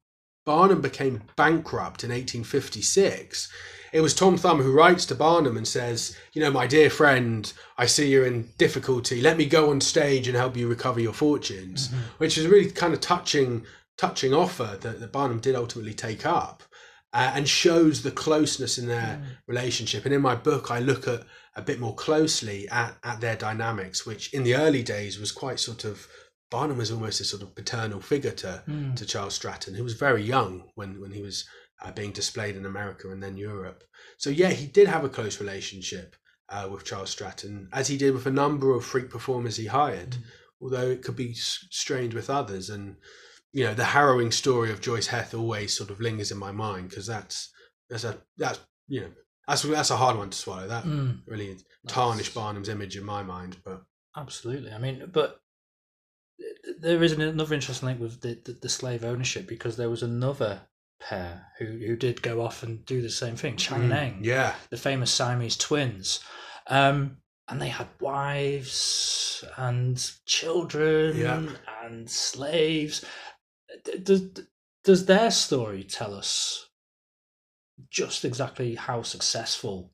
Barnum 0.45 0.81
became 0.81 1.23
bankrupt 1.37 2.03
in 2.05 2.11
1856, 2.11 3.49
it 3.93 4.01
was 4.01 4.15
Tom 4.15 4.37
Thumb 4.39 4.63
who 4.63 4.73
writes 4.73 5.05
to 5.07 5.15
Barnum 5.15 5.57
and 5.57 5.69
says, 5.69 6.17
you 6.33 6.41
know, 6.41 6.51
my 6.51 6.67
dear 6.67 6.89
friend, 6.89 7.53
I 7.77 7.85
see 7.87 8.11
you're 8.11 8.27
in 8.27 8.49
difficulty. 8.57 9.21
Let 9.21 9.37
me 9.37 9.45
go 9.45 9.71
on 9.71 9.81
stage 9.83 10.27
and 10.29 10.37
help 10.37 10.57
you 10.57 10.67
recover 10.67 10.99
your 10.99 11.13
fortunes, 11.13 11.89
Mm-hmm. 11.89 11.99
which 12.19 12.39
is 12.39 12.47
a 12.47 12.49
really 12.49 12.71
kind 12.71 12.95
of 12.95 13.01
touching, 13.03 13.67
touching 13.99 14.33
offer 14.33 14.79
that, 14.81 14.99
that 15.01 15.13
Barnum 15.13 15.41
did 15.41 15.55
ultimately 15.55 15.93
take 15.93 16.25
up, 16.25 16.63
uh, 17.13 17.33
and 17.35 17.47
shows 17.47 18.03
the 18.03 18.11
closeness 18.11 18.79
in 18.79 18.87
their 18.89 19.21
Mm. 19.23 19.37
relationship. 19.47 20.07
And 20.07 20.15
in 20.15 20.23
my 20.23 20.35
book, 20.37 20.71
I 20.71 20.79
look 20.79 21.07
at 21.07 21.25
a 21.55 21.61
bit 21.61 21.79
more 21.79 21.95
closely 21.95 22.67
at 22.71 22.97
at 23.05 23.21
their 23.21 23.37
dynamics, 23.37 24.07
which 24.07 24.33
in 24.33 24.43
the 24.43 24.55
early 24.57 24.83
days 24.83 25.19
was 25.19 25.31
quite 25.33 25.61
sort 25.61 25.85
of. 25.85 26.07
Barnum 26.53 26.79
was 26.79 26.91
almost 26.93 27.21
a 27.21 27.25
sort 27.25 27.43
of 27.43 27.55
paternal 27.55 28.01
figure 28.01 28.37
to 28.43 28.63
Mm. 28.69 28.95
to 28.97 29.05
Charles 29.13 29.35
Stratton, 29.35 29.75
who 29.75 29.85
was 29.85 29.95
very 30.09 30.23
young 30.35 30.53
when 30.77 31.01
when 31.03 31.13
he 31.13 31.23
was 31.23 31.45
uh, 31.83 31.91
being 31.93 32.13
displayed 32.13 32.55
in 32.57 32.65
America 32.67 33.11
and 33.11 33.21
then 33.23 33.37
Europe. 33.37 33.81
So 34.19 34.31
yeah, 34.31 34.51
he 34.61 34.67
did 34.67 34.87
have 34.89 35.05
a 35.05 35.09
close 35.17 35.41
relationship 35.41 36.15
uh, 36.49 36.69
with 36.71 36.85
Charles 36.85 37.11
Stratton, 37.11 37.69
as 37.73 37.89
he 37.89 37.97
did 37.97 38.13
with 38.15 38.27
a 38.27 38.31
number 38.45 38.69
of 38.75 38.85
freak 38.85 39.09
performers 39.11 39.57
he 39.57 39.67
hired. 39.67 40.11
Mm. 40.13 40.23
Although 40.63 40.91
it 40.95 41.03
could 41.03 41.17
be 41.17 41.35
strained 41.35 42.15
with 42.15 42.29
others, 42.31 42.71
and 42.71 42.97
you 43.53 43.65
know 43.65 43.75
the 43.75 43.93
harrowing 43.97 44.31
story 44.33 44.71
of 44.71 44.81
Joice 44.81 45.09
Heth 45.09 45.35
always 45.35 45.77
sort 45.77 45.91
of 45.91 46.01
lingers 46.01 46.31
in 46.31 46.39
my 46.39 46.53
mind 46.53 46.89
because 46.91 47.07
that's 47.15 47.51
that's 47.91 48.05
a 48.05 48.13
that's 48.37 48.61
you 48.87 49.01
know 49.01 49.11
that's 49.49 49.63
that's 49.63 49.91
a 49.91 49.97
hard 49.97 50.17
one 50.17 50.31
to 50.31 50.39
swallow. 50.39 50.69
That 50.69 50.85
Mm. 50.85 51.23
really 51.27 51.57
tarnished 51.89 52.35
Barnum's 52.35 52.69
image 52.69 52.97
in 52.97 53.05
my 53.05 53.23
mind, 53.23 53.57
but 53.65 53.83
Absolutely. 54.17 54.71
I 54.73 54.79
mean, 54.79 55.11
but 55.11 55.41
there 56.79 57.03
is 57.03 57.13
another 57.13 57.55
interesting 57.55 57.89
link 57.89 58.01
with 58.01 58.21
the, 58.21 58.39
the, 58.45 58.53
the 58.53 58.69
slave 58.69 59.05
ownership 59.05 59.47
because 59.47 59.77
there 59.77 59.91
was 59.91 60.03
another 60.03 60.61
pair 61.01 61.47
who, 61.59 61.67
who 61.67 61.97
did 61.97 62.23
go 62.23 62.41
off 62.41 62.63
and 62.63 62.85
do 62.87 63.03
the 63.03 63.11
same 63.11 63.37
thing, 63.37 63.57
Chang 63.57 63.83
and 63.85 63.93
Mm, 63.93 63.97
Eng, 63.97 64.19
yeah, 64.23 64.55
the 64.71 64.77
famous 64.77 65.11
Siamese 65.11 65.57
twins. 65.57 66.21
Um, 66.69 67.19
and 67.49 67.61
they 67.61 67.69
had 67.69 67.89
wives 68.01 69.45
and 69.57 69.99
children 70.27 71.17
Yeah. 71.17 71.43
and 71.83 72.09
slaves. 72.09 73.05
Does, 74.03 74.23
does 74.85 75.07
their 75.07 75.31
story 75.31 75.83
tell 75.83 76.15
us 76.15 76.69
just 77.91 78.25
exactly 78.25 78.75
how 78.77 79.03
successful 79.03 79.93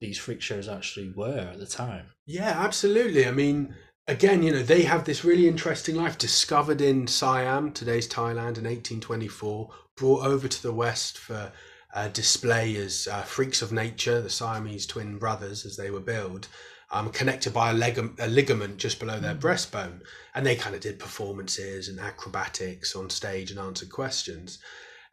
these 0.00 0.18
freak 0.18 0.40
shows 0.42 0.68
actually 0.68 1.10
were 1.10 1.50
at 1.52 1.58
the 1.58 1.66
time? 1.66 2.06
Yeah, 2.26 2.50
absolutely. 2.50 3.26
I 3.26 3.30
mean, 3.30 3.74
again, 4.06 4.42
you 4.42 4.52
know, 4.52 4.62
they 4.62 4.82
have 4.82 5.04
this 5.04 5.24
really 5.24 5.48
interesting 5.48 5.94
life 5.96 6.18
discovered 6.18 6.80
in 6.80 7.06
Siam, 7.06 7.72
today's 7.72 8.08
Thailand, 8.08 8.58
in 8.58 8.64
1824, 8.64 9.70
brought 9.96 10.26
over 10.26 10.48
to 10.48 10.62
the 10.62 10.72
West 10.72 11.18
for 11.18 11.52
uh, 11.94 12.08
display 12.08 12.76
as 12.76 13.08
uh, 13.10 13.22
freaks 13.22 13.62
of 13.62 13.72
nature, 13.72 14.20
the 14.20 14.30
Siamese 14.30 14.86
twin 14.86 15.18
brothers, 15.18 15.66
as 15.66 15.76
they 15.76 15.90
were 15.90 16.00
billed, 16.00 16.48
um, 16.92 17.10
connected 17.10 17.52
by 17.52 17.70
a, 17.70 17.74
leg- 17.74 18.14
a 18.18 18.28
ligament 18.28 18.78
just 18.78 18.98
below 19.00 19.18
their 19.20 19.34
Mm. 19.34 19.40
breastbone. 19.40 20.00
And 20.34 20.46
they 20.46 20.56
kind 20.56 20.74
of 20.74 20.80
did 20.80 20.98
performances 20.98 21.88
and 21.88 21.98
acrobatics 22.00 22.94
on 22.94 23.10
stage 23.10 23.50
and 23.50 23.60
answered 23.60 23.90
questions. 23.90 24.58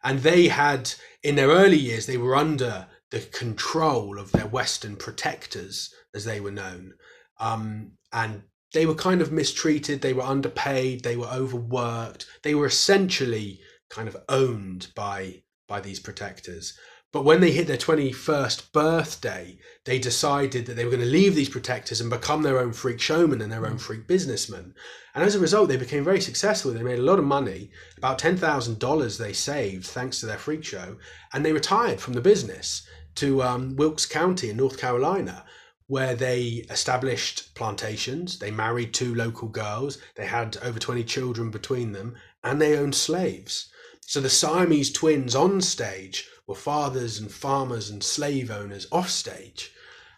And 0.03 0.19
they 0.19 0.47
had, 0.47 0.91
in 1.23 1.35
their 1.35 1.49
early 1.49 1.77
years, 1.77 2.05
they 2.05 2.17
were 2.17 2.35
under 2.35 2.87
the 3.09 3.19
control 3.21 4.19
of 4.19 4.31
their 4.31 4.47
Western 4.47 4.95
protectors, 4.95 5.93
as 6.13 6.25
they 6.25 6.39
were 6.39 6.51
known. 6.51 6.93
Um, 7.39 7.93
and 8.13 8.43
they 8.73 8.85
were 8.85 8.95
kind 8.95 9.21
of 9.21 9.31
mistreated, 9.31 10.01
they 10.01 10.13
were 10.13 10.23
underpaid, 10.23 11.03
they 11.03 11.15
were 11.15 11.27
overworked, 11.27 12.25
they 12.43 12.55
were 12.55 12.65
essentially 12.65 13.59
kind 13.89 14.07
of 14.07 14.17
owned 14.29 14.87
by 14.95 15.43
by 15.67 15.81
these 15.81 15.99
protectors. 15.99 16.77
But 17.13 17.23
when 17.23 17.39
they 17.39 17.51
hit 17.51 17.67
their 17.67 17.77
21st 17.77 18.71
birthday, 18.73 19.57
they 19.85 19.97
decided 19.97 20.65
that 20.65 20.75
they 20.75 20.83
were 20.83 20.91
going 20.91 21.03
to 21.03 21.07
leave 21.07 21.35
these 21.35 21.49
protectors 21.49 22.01
and 22.01 22.09
become 22.09 22.43
their 22.43 22.59
own 22.59 22.73
freak 22.73 22.99
showmen 22.99 23.41
and 23.41 23.51
their 23.51 23.65
own 23.65 23.77
freak 23.77 24.07
businessmen. 24.07 24.75
And 25.15 25.23
as 25.23 25.33
a 25.33 25.39
result, 25.39 25.69
they 25.69 25.77
became 25.77 26.03
very 26.03 26.19
successful. 26.19 26.71
They 26.71 26.83
made 26.83 26.99
a 26.99 27.03
lot 27.03 27.17
of 27.17 27.25
money, 27.25 27.71
about 27.97 28.19
$10,000 28.19 29.17
they 29.17 29.33
saved 29.33 29.87
thanks 29.87 30.19
to 30.19 30.25
their 30.25 30.37
freak 30.37 30.65
show, 30.65 30.97
and 31.33 31.45
they 31.45 31.53
retired 31.53 32.01
from 32.01 32.13
the 32.13 32.21
business 32.21 32.85
to 33.15 33.41
um, 33.41 33.75
Wilkes 33.77 34.05
County 34.05 34.49
in 34.49 34.57
North 34.57 34.77
Carolina, 34.77 35.45
where 35.87 36.15
they 36.15 36.65
established 36.69 37.55
plantations. 37.55 38.39
They 38.39 38.51
married 38.51 38.93
two 38.93 39.15
local 39.15 39.47
girls. 39.47 39.97
They 40.15 40.25
had 40.25 40.57
over 40.61 40.79
20 40.79 41.03
children 41.05 41.49
between 41.49 41.93
them, 41.93 42.15
and 42.43 42.61
they 42.61 42.77
owned 42.77 42.95
slaves. 42.95 43.71
So 44.01 44.21
the 44.21 44.29
Siamese 44.29 44.91
twins 44.91 45.35
on 45.35 45.61
stage 45.61 46.29
were 46.45 46.55
fathers 46.55 47.19
and 47.19 47.31
farmers 47.31 47.89
and 47.89 48.03
slave 48.03 48.51
owners 48.51 48.87
off 48.91 49.09
stage, 49.09 49.71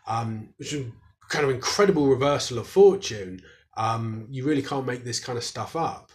um, 0.08 0.50
which 0.58 0.74
is 0.74 0.92
kind 1.30 1.46
of 1.46 1.52
incredible 1.52 2.08
reversal 2.08 2.60
of 2.60 2.68
fortune. 2.68 3.42
Um, 3.78 4.28
you 4.30 4.46
really 4.46 4.62
can't 4.62 4.86
make 4.86 5.04
this 5.04 5.20
kind 5.20 5.38
of 5.38 5.44
stuff 5.44 5.76
up. 5.76 6.12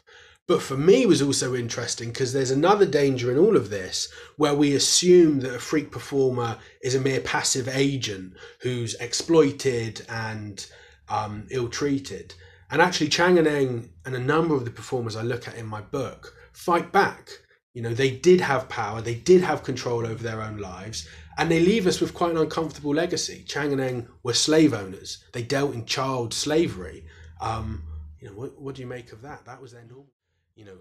But 0.47 0.61
for 0.61 0.77
me, 0.77 1.07
was 1.07 1.23
also 1.23 1.55
interesting 1.55 2.11
because 2.11 2.33
there's 2.33 2.51
another 2.51 2.85
danger 2.85 3.33
in 3.33 3.39
all 3.39 3.57
of 3.57 3.71
this 3.71 4.13
where 4.37 4.55
we 4.55 4.75
assume 4.75 5.41
that 5.41 5.55
a 5.55 5.59
freak 5.59 5.91
performer 5.91 6.59
is 6.83 6.95
a 6.95 7.01
mere 7.01 7.21
passive 7.21 7.67
agent 7.67 8.35
who's 8.61 8.95
exploited 8.97 10.05
and 10.09 10.67
um, 11.09 11.47
ill 11.51 11.69
treated. 11.69 12.35
And 12.71 12.83
actually, 12.83 13.09
Chang 13.09 13.39
and 13.39 13.47
Eng 13.47 13.91
and 14.05 14.15
a 14.15 14.21
number 14.21 14.55
of 14.55 14.67
the 14.67 14.71
performers 14.71 15.17
I 15.17 15.23
look 15.23 15.49
at 15.49 15.57
in 15.57 15.67
my 15.67 15.81
book 15.81 16.35
fight 16.53 16.93
back. 16.93 17.31
You 17.73 17.83
know, 17.83 17.95
they 17.95 18.11
did 18.11 18.41
have 18.41 18.69
power, 18.69 19.01
they 19.01 19.15
did 19.17 19.41
have 19.41 19.65
control 19.65 20.07
over 20.07 20.23
their 20.23 20.43
own 20.43 20.59
lives, 20.59 21.09
and 21.39 21.51
they 21.51 21.59
leave 21.59 21.87
us 21.87 22.01
with 22.01 22.15
quite 22.15 22.31
an 22.31 22.37
uncomfortable 22.37 22.95
legacy. 22.95 23.45
Chang 23.49 23.73
and 23.73 23.81
Eng 23.81 24.09
were 24.23 24.35
slave 24.35 24.75
owners, 24.75 25.25
they 25.33 25.43
dealt 25.43 25.75
in 25.75 25.85
child 25.85 26.33
slavery. 26.33 27.05
Um, 27.41 27.83
you 28.21 28.29
know, 28.29 28.35
what, 28.35 28.61
what 28.61 28.75
do 28.77 28.83
you 28.83 28.87
make 28.87 29.13
of 29.13 29.23
that? 29.23 29.45
That 29.47 29.61
was 29.61 29.73
their 29.73 29.83
normal. 29.83 30.14
You 30.57 30.65
know, 30.67 30.79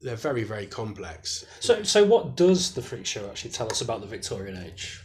they're 0.00 0.16
very, 0.16 0.44
very 0.44 0.66
complex. 0.66 1.44
So, 1.60 1.82
so 1.82 2.04
what 2.04 2.36
does 2.36 2.72
the 2.74 2.82
freak 2.82 3.06
show 3.06 3.28
actually 3.28 3.50
tell 3.50 3.66
us 3.66 3.80
about 3.80 4.00
the 4.00 4.06
Victorian 4.06 4.56
age? 4.62 5.02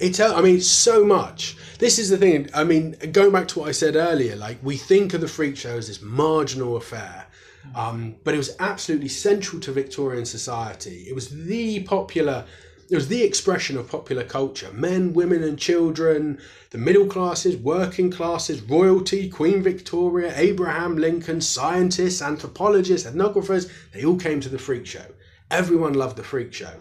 It, 0.00 0.14
tell, 0.14 0.34
I 0.36 0.42
mean, 0.42 0.60
so 0.60 1.04
much. 1.04 1.56
This 1.78 1.98
is 1.98 2.08
the 2.10 2.16
thing. 2.16 2.48
I 2.54 2.64
mean, 2.64 2.96
going 3.12 3.32
back 3.32 3.48
to 3.48 3.60
what 3.60 3.68
I 3.68 3.72
said 3.72 3.96
earlier, 3.96 4.36
like 4.36 4.58
we 4.62 4.76
think 4.76 5.14
of 5.14 5.20
the 5.20 5.28
freak 5.28 5.56
show 5.56 5.76
as 5.76 5.88
this 5.88 6.00
marginal 6.00 6.76
affair, 6.76 7.26
um, 7.74 8.16
but 8.24 8.34
it 8.34 8.38
was 8.38 8.56
absolutely 8.60 9.08
central 9.08 9.60
to 9.62 9.72
Victorian 9.72 10.24
society. 10.24 11.06
It 11.08 11.14
was 11.14 11.28
the 11.28 11.82
popular. 11.84 12.44
It 12.90 12.94
was 12.94 13.08
the 13.08 13.22
expression 13.22 13.76
of 13.76 13.90
popular 13.90 14.24
culture. 14.24 14.72
Men, 14.72 15.12
women, 15.12 15.42
and 15.42 15.58
children, 15.58 16.38
the 16.70 16.78
middle 16.78 17.06
classes, 17.06 17.54
working 17.56 18.10
classes, 18.10 18.62
royalty, 18.62 19.28
Queen 19.28 19.62
Victoria, 19.62 20.32
Abraham 20.34 20.96
Lincoln, 20.96 21.42
scientists, 21.42 22.22
anthropologists, 22.22 23.06
ethnographers, 23.06 23.70
they 23.92 24.04
all 24.04 24.16
came 24.16 24.40
to 24.40 24.48
the 24.48 24.58
freak 24.58 24.86
show. 24.86 25.04
Everyone 25.50 25.92
loved 25.92 26.16
the 26.16 26.24
freak 26.24 26.54
show. 26.54 26.72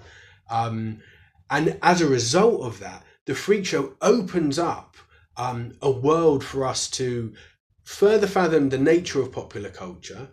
Um, 0.49 1.01
and 1.49 1.77
as 1.81 1.99
a 1.99 2.07
result 2.07 2.61
of 2.61 2.79
that, 2.79 3.03
the 3.25 3.35
freak 3.35 3.65
show 3.65 3.95
opens 4.01 4.57
up 4.57 4.95
um, 5.35 5.73
a 5.81 5.91
world 5.91 6.41
for 6.41 6.65
us 6.65 6.89
to 6.91 7.33
further 7.83 8.27
fathom 8.27 8.69
the 8.69 8.77
nature 8.77 9.21
of 9.21 9.33
popular 9.33 9.69
culture. 9.69 10.29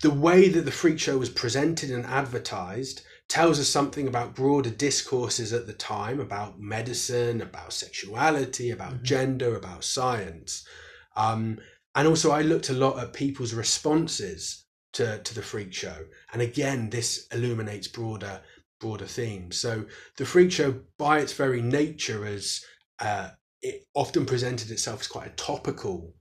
The 0.00 0.10
way 0.10 0.48
that 0.48 0.64
the 0.64 0.70
freak 0.70 0.98
show 0.98 1.18
was 1.18 1.28
presented 1.28 1.90
and 1.90 2.06
advertised 2.06 3.02
tells 3.28 3.60
us 3.60 3.68
something 3.68 4.08
about 4.08 4.34
broader 4.34 4.70
discourses 4.70 5.52
at 5.52 5.66
the 5.66 5.72
time 5.74 6.18
about 6.18 6.58
medicine, 6.58 7.42
about 7.42 7.72
sexuality, 7.72 8.70
about 8.70 8.94
Mhm. 8.94 9.02
gender, 9.02 9.56
about 9.56 9.84
science. 9.84 10.66
Um, 11.14 11.60
and 11.94 12.08
also, 12.08 12.30
I 12.30 12.42
looked 12.42 12.70
a 12.70 12.74
lot 12.74 12.98
at 12.98 13.12
people's 13.12 13.52
responses 13.54 14.64
to, 14.94 15.18
to 15.22 15.34
the 15.34 15.42
freak 15.42 15.74
show. 15.74 16.06
And 16.32 16.40
again, 16.40 16.90
this 16.90 17.26
illuminates 17.32 17.88
broader 17.88 18.42
broader 18.80 19.06
themes. 19.06 19.58
So 19.58 19.86
the 20.16 20.24
freak 20.24 20.52
show, 20.52 20.80
by 20.98 21.18
its 21.18 21.32
very 21.32 21.60
nature, 21.60 22.24
as 22.24 22.64
uh, 23.00 23.30
it 23.60 23.84
often 23.94 24.24
presented 24.24 24.70
itself 24.70 25.00
as 25.00 25.08
quite 25.08 25.26
a 25.26 25.30
topical 25.30 26.14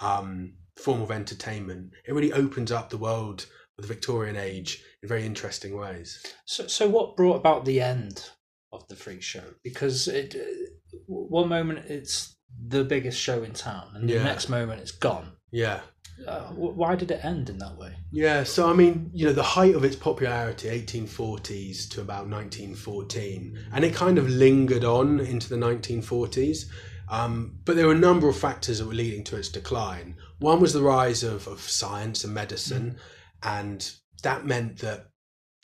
um, 0.00 0.54
form 0.76 1.00
of 1.02 1.10
entertainment. 1.10 1.92
It 2.06 2.14
really 2.14 2.32
opens 2.32 2.72
up 2.72 2.90
the 2.90 2.96
world 2.98 3.46
of 3.78 3.82
the 3.86 3.92
Victorian 3.94 4.36
age 4.36 4.82
in 5.02 5.08
very 5.08 5.24
interesting 5.24 5.76
ways. 5.76 6.22
So, 6.46 6.66
so 6.66 6.88
what 6.88 7.16
brought 7.16 7.36
about 7.36 7.64
the 7.64 7.80
end 7.80 8.28
of 8.72 8.86
the 8.88 8.96
freak 8.96 9.22
show? 9.22 9.44
Because 9.62 10.08
it, 10.08 10.34
uh, 10.36 10.94
one 11.06 11.48
moment 11.48 11.86
it's 11.88 12.36
the 12.68 12.84
biggest 12.84 13.20
show 13.20 13.42
in 13.42 13.52
town, 13.52 13.90
and 13.94 14.08
Yeah. 14.08 14.18
the 14.18 14.24
next 14.24 14.48
moment 14.48 14.80
it's 14.80 14.92
gone. 14.92 15.32
Yeah. 15.50 15.80
Uh, 16.28 16.42
why 16.52 16.94
did 16.94 17.10
it 17.10 17.24
end 17.24 17.50
in 17.50 17.58
that 17.58 17.76
way? 17.76 17.92
Yeah, 18.12 18.44
so 18.44 18.70
I 18.70 18.72
mean, 18.72 19.10
you 19.12 19.26
know, 19.26 19.32
the 19.32 19.42
height 19.42 19.74
of 19.74 19.82
its 19.82 19.96
popularity, 19.96 20.68
1840s 20.68 21.88
to 21.90 22.00
about 22.00 22.28
1914, 22.28 23.58
and 23.72 23.84
it 23.84 23.94
kind 23.94 24.18
of 24.18 24.28
lingered 24.28 24.84
on 24.84 25.18
into 25.18 25.48
the 25.48 25.56
1940s. 25.56 26.66
Um, 27.08 27.58
but 27.64 27.76
there 27.76 27.86
were 27.86 27.92
a 27.92 27.98
number 27.98 28.28
of 28.28 28.36
factors 28.36 28.78
that 28.78 28.86
were 28.86 28.94
leading 28.94 29.24
to 29.24 29.36
its 29.36 29.48
decline. 29.48 30.16
One 30.38 30.60
was 30.60 30.72
the 30.72 30.82
rise 30.82 31.22
of, 31.22 31.46
of 31.46 31.60
science 31.60 32.24
and 32.24 32.32
medicine, 32.34 32.96
and 33.42 33.90
that 34.22 34.46
meant 34.46 34.78
that 34.78 35.08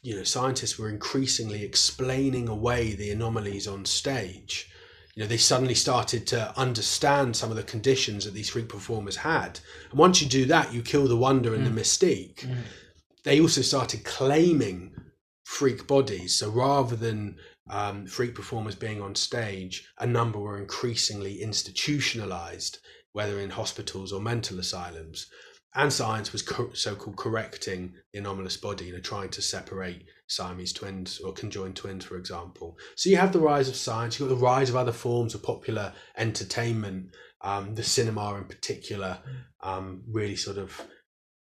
you 0.03 0.17
know 0.17 0.23
scientists 0.25 0.79
were 0.79 0.89
increasingly 0.89 1.63
explaining 1.63 2.49
away 2.49 2.93
the 2.95 3.11
anomalies 3.11 3.69
on 3.69 3.85
stage 3.85 4.71
you 5.15 5.23
know 5.23 5.27
they 5.29 5.37
suddenly 5.37 5.75
started 5.75 6.27
to 6.27 6.59
understand 6.59 7.37
some 7.37 7.51
of 7.51 7.57
the 7.57 7.63
conditions 7.63 8.25
that 8.25 8.33
these 8.33 8.49
freak 8.49 8.67
performers 8.69 9.17
had 9.17 9.61
and 9.91 9.99
once 9.99 10.23
you 10.23 10.29
do 10.29 10.47
that 10.47 10.73
you 10.73 10.81
kill 10.81 11.07
the 11.07 11.17
wonder 11.17 11.55
and 11.55 11.67
Mm. 11.67 11.75
the 11.75 11.81
mystique 11.83 12.47
Mm. 12.47 12.63
they 13.25 13.41
also 13.43 13.61
started 13.61 14.03
claiming 14.05 14.95
freak 15.51 15.85
bodies 15.89 16.39
so 16.39 16.49
rather 16.49 16.95
than 16.95 17.37
um, 17.69 18.07
freak 18.07 18.37
performers 18.37 18.77
being 18.77 19.03
on 19.03 19.17
stage 19.17 19.89
a 19.99 20.07
number 20.07 20.39
were 20.39 20.57
increasingly 20.57 21.43
institutionalized 21.43 22.79
whether 23.13 23.41
in 23.41 23.51
hospitals 23.51 24.13
or 24.13 24.21
mental 24.21 24.61
asylums 24.61 25.27
and 25.75 25.93
science 25.93 26.33
was 26.33 26.43
co- 26.43 26.73
so-called 26.73 27.17
correcting 27.17 27.93
the 28.13 28.19
anomalous 28.19 28.57
body, 28.57 28.87
you 28.87 28.93
know, 28.93 29.01
trying 29.01 29.29
to 29.31 29.43
separate 29.43 30.05
Siamese 30.27 30.73
twins 30.73 31.21
or 31.21 31.33
conjoined 31.33 31.77
twins, 31.77 32.05
for 32.05 32.17
example. 32.17 32.77
So 32.97 33.09
you 33.09 33.17
have 33.17 33.33
the 33.33 33.39
rise 33.39 33.69
of 33.69 33.77
science, 33.77 34.19
you've 34.19 34.29
got 34.29 34.35
the 34.35 34.45
rise 34.45 34.69
of 34.69 34.77
other 34.77 34.93
forms 34.93 35.35
of 35.35 35.43
popular 35.43 35.93
entertainment, 36.17 37.15
um, 37.43 37.75
the 37.77 37.85
cinema 37.85 38.35
in 38.35 38.45
particular, 38.45 39.19
um, 39.63 40.03
really 40.09 40.37
sort 40.37 40.59
of 40.59 40.81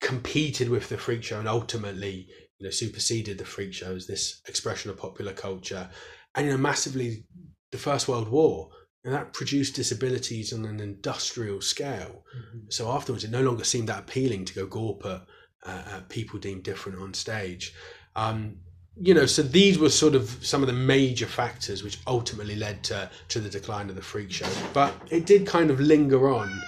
competed 0.00 0.68
with 0.68 0.88
the 0.88 0.98
freak 0.98 1.22
show 1.22 1.38
and 1.38 1.48
ultimately, 1.48 2.28
you 2.58 2.66
know, 2.66 2.70
superseded 2.70 3.38
the 3.38 3.44
freak 3.44 3.72
shows, 3.72 4.06
this 4.06 4.40
expression 4.48 4.90
of 4.90 4.96
popular 4.96 5.32
culture. 5.32 5.88
And 6.34 6.46
you 6.46 6.52
know, 6.52 6.58
massively, 6.58 7.24
the 7.72 7.78
First 7.78 8.08
World 8.08 8.28
War, 8.28 8.70
and 9.04 9.14
that 9.14 9.32
produced 9.32 9.76
disabilities 9.76 10.52
on 10.52 10.64
an 10.64 10.80
industrial 10.80 11.60
scale. 11.60 12.24
So 12.70 12.90
afterwards, 12.90 13.22
it 13.22 13.30
no 13.30 13.42
longer 13.42 13.62
seemed 13.62 13.88
that 13.88 14.00
appealing 14.00 14.44
to 14.46 14.54
go 14.54 14.66
gorp 14.66 15.06
at, 15.06 15.22
uh, 15.64 15.82
at 15.94 16.08
people 16.08 16.40
deemed 16.40 16.64
different 16.64 17.00
on 17.00 17.14
stage. 17.14 17.72
Um, 18.16 18.56
you 19.00 19.14
know, 19.14 19.26
so 19.26 19.42
these 19.42 19.78
were 19.78 19.90
sort 19.90 20.14
of 20.14 20.36
some 20.40 20.62
of 20.62 20.66
the 20.66 20.72
major 20.72 21.26
factors 21.26 21.82
which 21.82 21.98
ultimately 22.06 22.56
led 22.56 22.82
to 22.84 23.10
to 23.28 23.40
the 23.40 23.48
decline 23.50 23.90
of 23.90 23.94
the 23.94 24.02
freak 24.02 24.32
show. 24.32 24.48
But 24.72 24.94
it 25.10 25.26
did 25.26 25.46
kind 25.46 25.70
of 25.70 25.78
linger 25.78 26.34
on. 26.34 26.62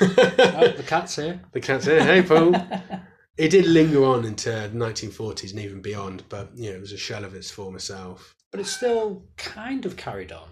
Oh, 0.00 0.72
the 0.76 0.84
cat's 0.86 1.16
here. 1.16 1.40
the 1.52 1.60
cat's 1.60 1.86
here. 1.86 2.04
Hey, 2.04 2.22
Paul. 2.22 2.54
It 3.38 3.48
did 3.50 3.66
linger 3.66 4.04
on 4.04 4.24
into 4.24 4.50
the 4.50 4.68
1940s 4.74 5.50
and 5.50 5.60
even 5.60 5.80
beyond, 5.80 6.24
but 6.28 6.50
you 6.54 6.70
know, 6.70 6.76
it 6.76 6.80
was 6.80 6.92
a 6.92 6.98
shell 6.98 7.24
of 7.24 7.34
its 7.34 7.50
former 7.50 7.78
self. 7.78 8.34
but 8.50 8.60
it's 8.60 8.70
still 8.76 9.24
kind 9.36 9.86
of 9.86 9.96
carried 9.96 10.32
on 10.32 10.48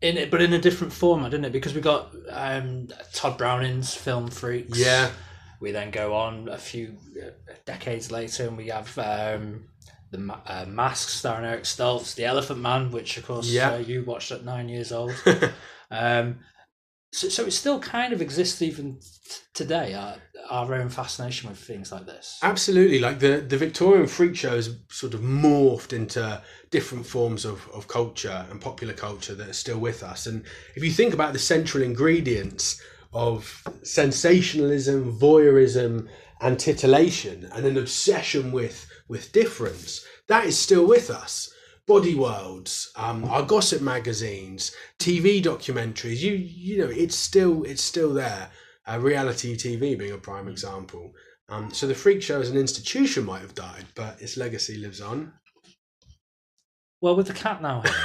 in 0.00 0.16
it, 0.16 0.30
but 0.30 0.40
in 0.42 0.52
a 0.52 0.60
different 0.60 0.92
format, 0.92 1.30
didn't 1.32 1.46
it? 1.46 1.52
Because 1.52 1.74
we 1.74 1.80
got 1.80 2.14
um, 2.30 2.88
Tod 3.12 3.36
Browning's 3.38 3.94
film 3.94 4.28
Freaks. 4.28 4.78
Yeah, 4.78 5.10
We 5.60 5.72
then 5.72 5.90
go 5.90 6.14
on 6.14 6.48
a 6.48 6.58
few 6.58 6.96
uh, 7.20 7.30
decades 7.64 8.12
later, 8.12 8.46
and 8.46 8.56
we 8.56 8.68
have 8.68 8.96
um, 8.98 9.64
the 10.10 10.18
Ma- 10.18 10.40
uh, 10.46 10.66
Mask 10.68 11.08
starring 11.08 11.46
Eric 11.46 11.64
Stoltz, 11.64 12.14
The 12.14 12.26
Elephant 12.26 12.60
Man, 12.60 12.92
which 12.92 13.16
of 13.16 13.26
course 13.26 13.48
Yeah. 13.48 13.72
uh, 13.72 13.78
you 13.78 14.04
watched 14.04 14.30
at 14.30 14.44
nine 14.44 14.68
years 14.68 14.92
old. 14.92 15.14
um, 15.90 16.40
so, 17.16 17.30
so 17.30 17.46
it 17.46 17.52
still 17.52 17.80
kind 17.80 18.12
of 18.12 18.20
exists 18.20 18.60
even 18.60 18.98
today. 19.54 19.94
Our, 19.94 20.16
our 20.50 20.74
own 20.74 20.90
fascination 20.90 21.48
with 21.48 21.58
things 21.58 21.90
like 21.90 22.04
this. 22.04 22.38
Absolutely, 22.42 22.98
like 22.98 23.20
the 23.20 23.38
the 23.38 23.56
Victorian 23.56 24.06
freak 24.06 24.36
show 24.36 24.56
has 24.56 24.76
sort 24.90 25.14
of 25.14 25.20
morphed 25.20 25.94
into 25.94 26.42
different 26.70 27.06
forms 27.06 27.46
of, 27.46 27.66
of 27.70 27.88
culture 27.88 28.46
and 28.50 28.60
popular 28.60 28.92
culture 28.92 29.34
that 29.34 29.48
are 29.48 29.54
still 29.54 29.78
with 29.78 30.02
us. 30.02 30.26
And 30.26 30.44
if 30.74 30.84
you 30.84 30.90
think 30.90 31.14
about 31.14 31.32
the 31.32 31.38
central 31.38 31.82
ingredients 31.82 32.80
of 33.14 33.62
sensationalism, 33.82 35.18
voyeurism, 35.18 36.08
and 36.42 36.58
titillation, 36.58 37.48
and 37.52 37.64
an 37.64 37.78
obsession 37.78 38.52
with 38.52 38.86
with 39.08 39.32
difference, 39.32 40.04
that 40.28 40.44
is 40.44 40.58
still 40.58 40.86
with 40.86 41.08
us. 41.08 41.50
Body 41.86 42.14
worlds, 42.14 42.90
um, 42.96 43.24
our 43.26 43.42
gossip 43.42 43.80
magazines, 43.80 44.74
TV 44.98 45.42
documentaries, 45.42 46.18
you 46.18 46.32
you 46.32 46.78
know, 46.78 46.90
it's 46.90 47.14
still 47.14 47.62
it's 47.62 47.82
still 47.82 48.12
there. 48.12 48.50
Uh, 48.88 48.98
reality 49.00 49.56
TV 49.56 49.96
being 49.98 50.12
a 50.12 50.18
prime 50.18 50.48
example. 50.48 51.12
Um, 51.48 51.72
so 51.72 51.86
the 51.86 51.94
freak 51.94 52.22
show 52.22 52.40
as 52.40 52.50
an 52.50 52.56
institution 52.56 53.24
might 53.24 53.40
have 53.40 53.54
died, 53.54 53.86
but 53.94 54.20
its 54.20 54.36
legacy 54.36 54.76
lives 54.76 55.00
on. 55.00 55.32
Well, 57.00 57.14
with 57.14 57.28
the 57.28 57.34
cat 57.34 57.62
now, 57.62 57.82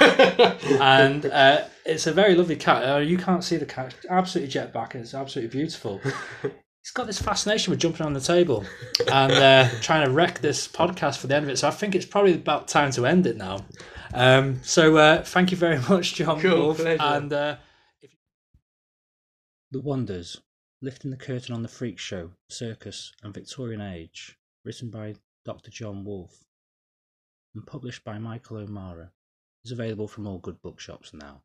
and 0.80 1.26
uh, 1.26 1.64
it's 1.84 2.06
a 2.06 2.12
very 2.12 2.34
lovely 2.34 2.56
cat. 2.56 2.88
Uh, 2.88 2.98
you 2.98 3.18
can't 3.18 3.42
see 3.42 3.56
the 3.56 3.66
cat; 3.66 3.94
it's 3.96 4.06
absolutely 4.08 4.52
jet 4.52 4.72
back, 4.72 4.94
and 4.94 5.02
it's 5.02 5.14
absolutely 5.14 5.58
beautiful. 5.58 6.00
He's 6.82 6.90
got 6.90 7.06
this 7.06 7.22
fascination 7.22 7.70
with 7.70 7.78
jumping 7.78 8.04
on 8.04 8.12
the 8.12 8.20
table 8.20 8.64
and 9.10 9.32
uh, 9.32 9.68
trying 9.80 10.04
to 10.04 10.10
wreck 10.10 10.40
this 10.40 10.66
podcast 10.66 11.18
for 11.18 11.28
the 11.28 11.36
end 11.36 11.44
of 11.44 11.50
it. 11.50 11.58
So 11.58 11.68
I 11.68 11.70
think 11.70 11.94
it's 11.94 12.04
probably 12.04 12.34
about 12.34 12.66
time 12.66 12.90
to 12.92 13.06
end 13.06 13.24
it 13.26 13.36
now. 13.36 13.64
Um, 14.12 14.60
so 14.64 14.96
uh, 14.96 15.22
thank 15.22 15.52
you 15.52 15.56
very 15.56 15.78
much, 15.88 16.14
John 16.14 16.40
Cool, 16.40 16.58
Woolf, 16.58 16.78
pleasure. 16.78 17.00
and 17.00 17.32
uh, 17.32 17.56
if... 18.02 18.10
the 19.70 19.80
wonders 19.80 20.40
lifting 20.82 21.12
the 21.12 21.16
curtain 21.16 21.54
on 21.54 21.62
the 21.62 21.68
freak 21.68 22.00
show, 22.00 22.32
circus, 22.50 23.12
and 23.22 23.32
Victorian 23.32 23.80
age, 23.80 24.36
written 24.64 24.90
by 24.90 25.14
Dr. 25.44 25.70
John 25.70 26.04
Woolf 26.04 26.44
and 27.54 27.64
published 27.64 28.02
by 28.02 28.18
Michael 28.18 28.56
O'Mara, 28.56 29.12
is 29.64 29.70
available 29.70 30.08
from 30.08 30.26
all 30.26 30.38
good 30.38 30.60
bookshops 30.60 31.14
now. 31.14 31.42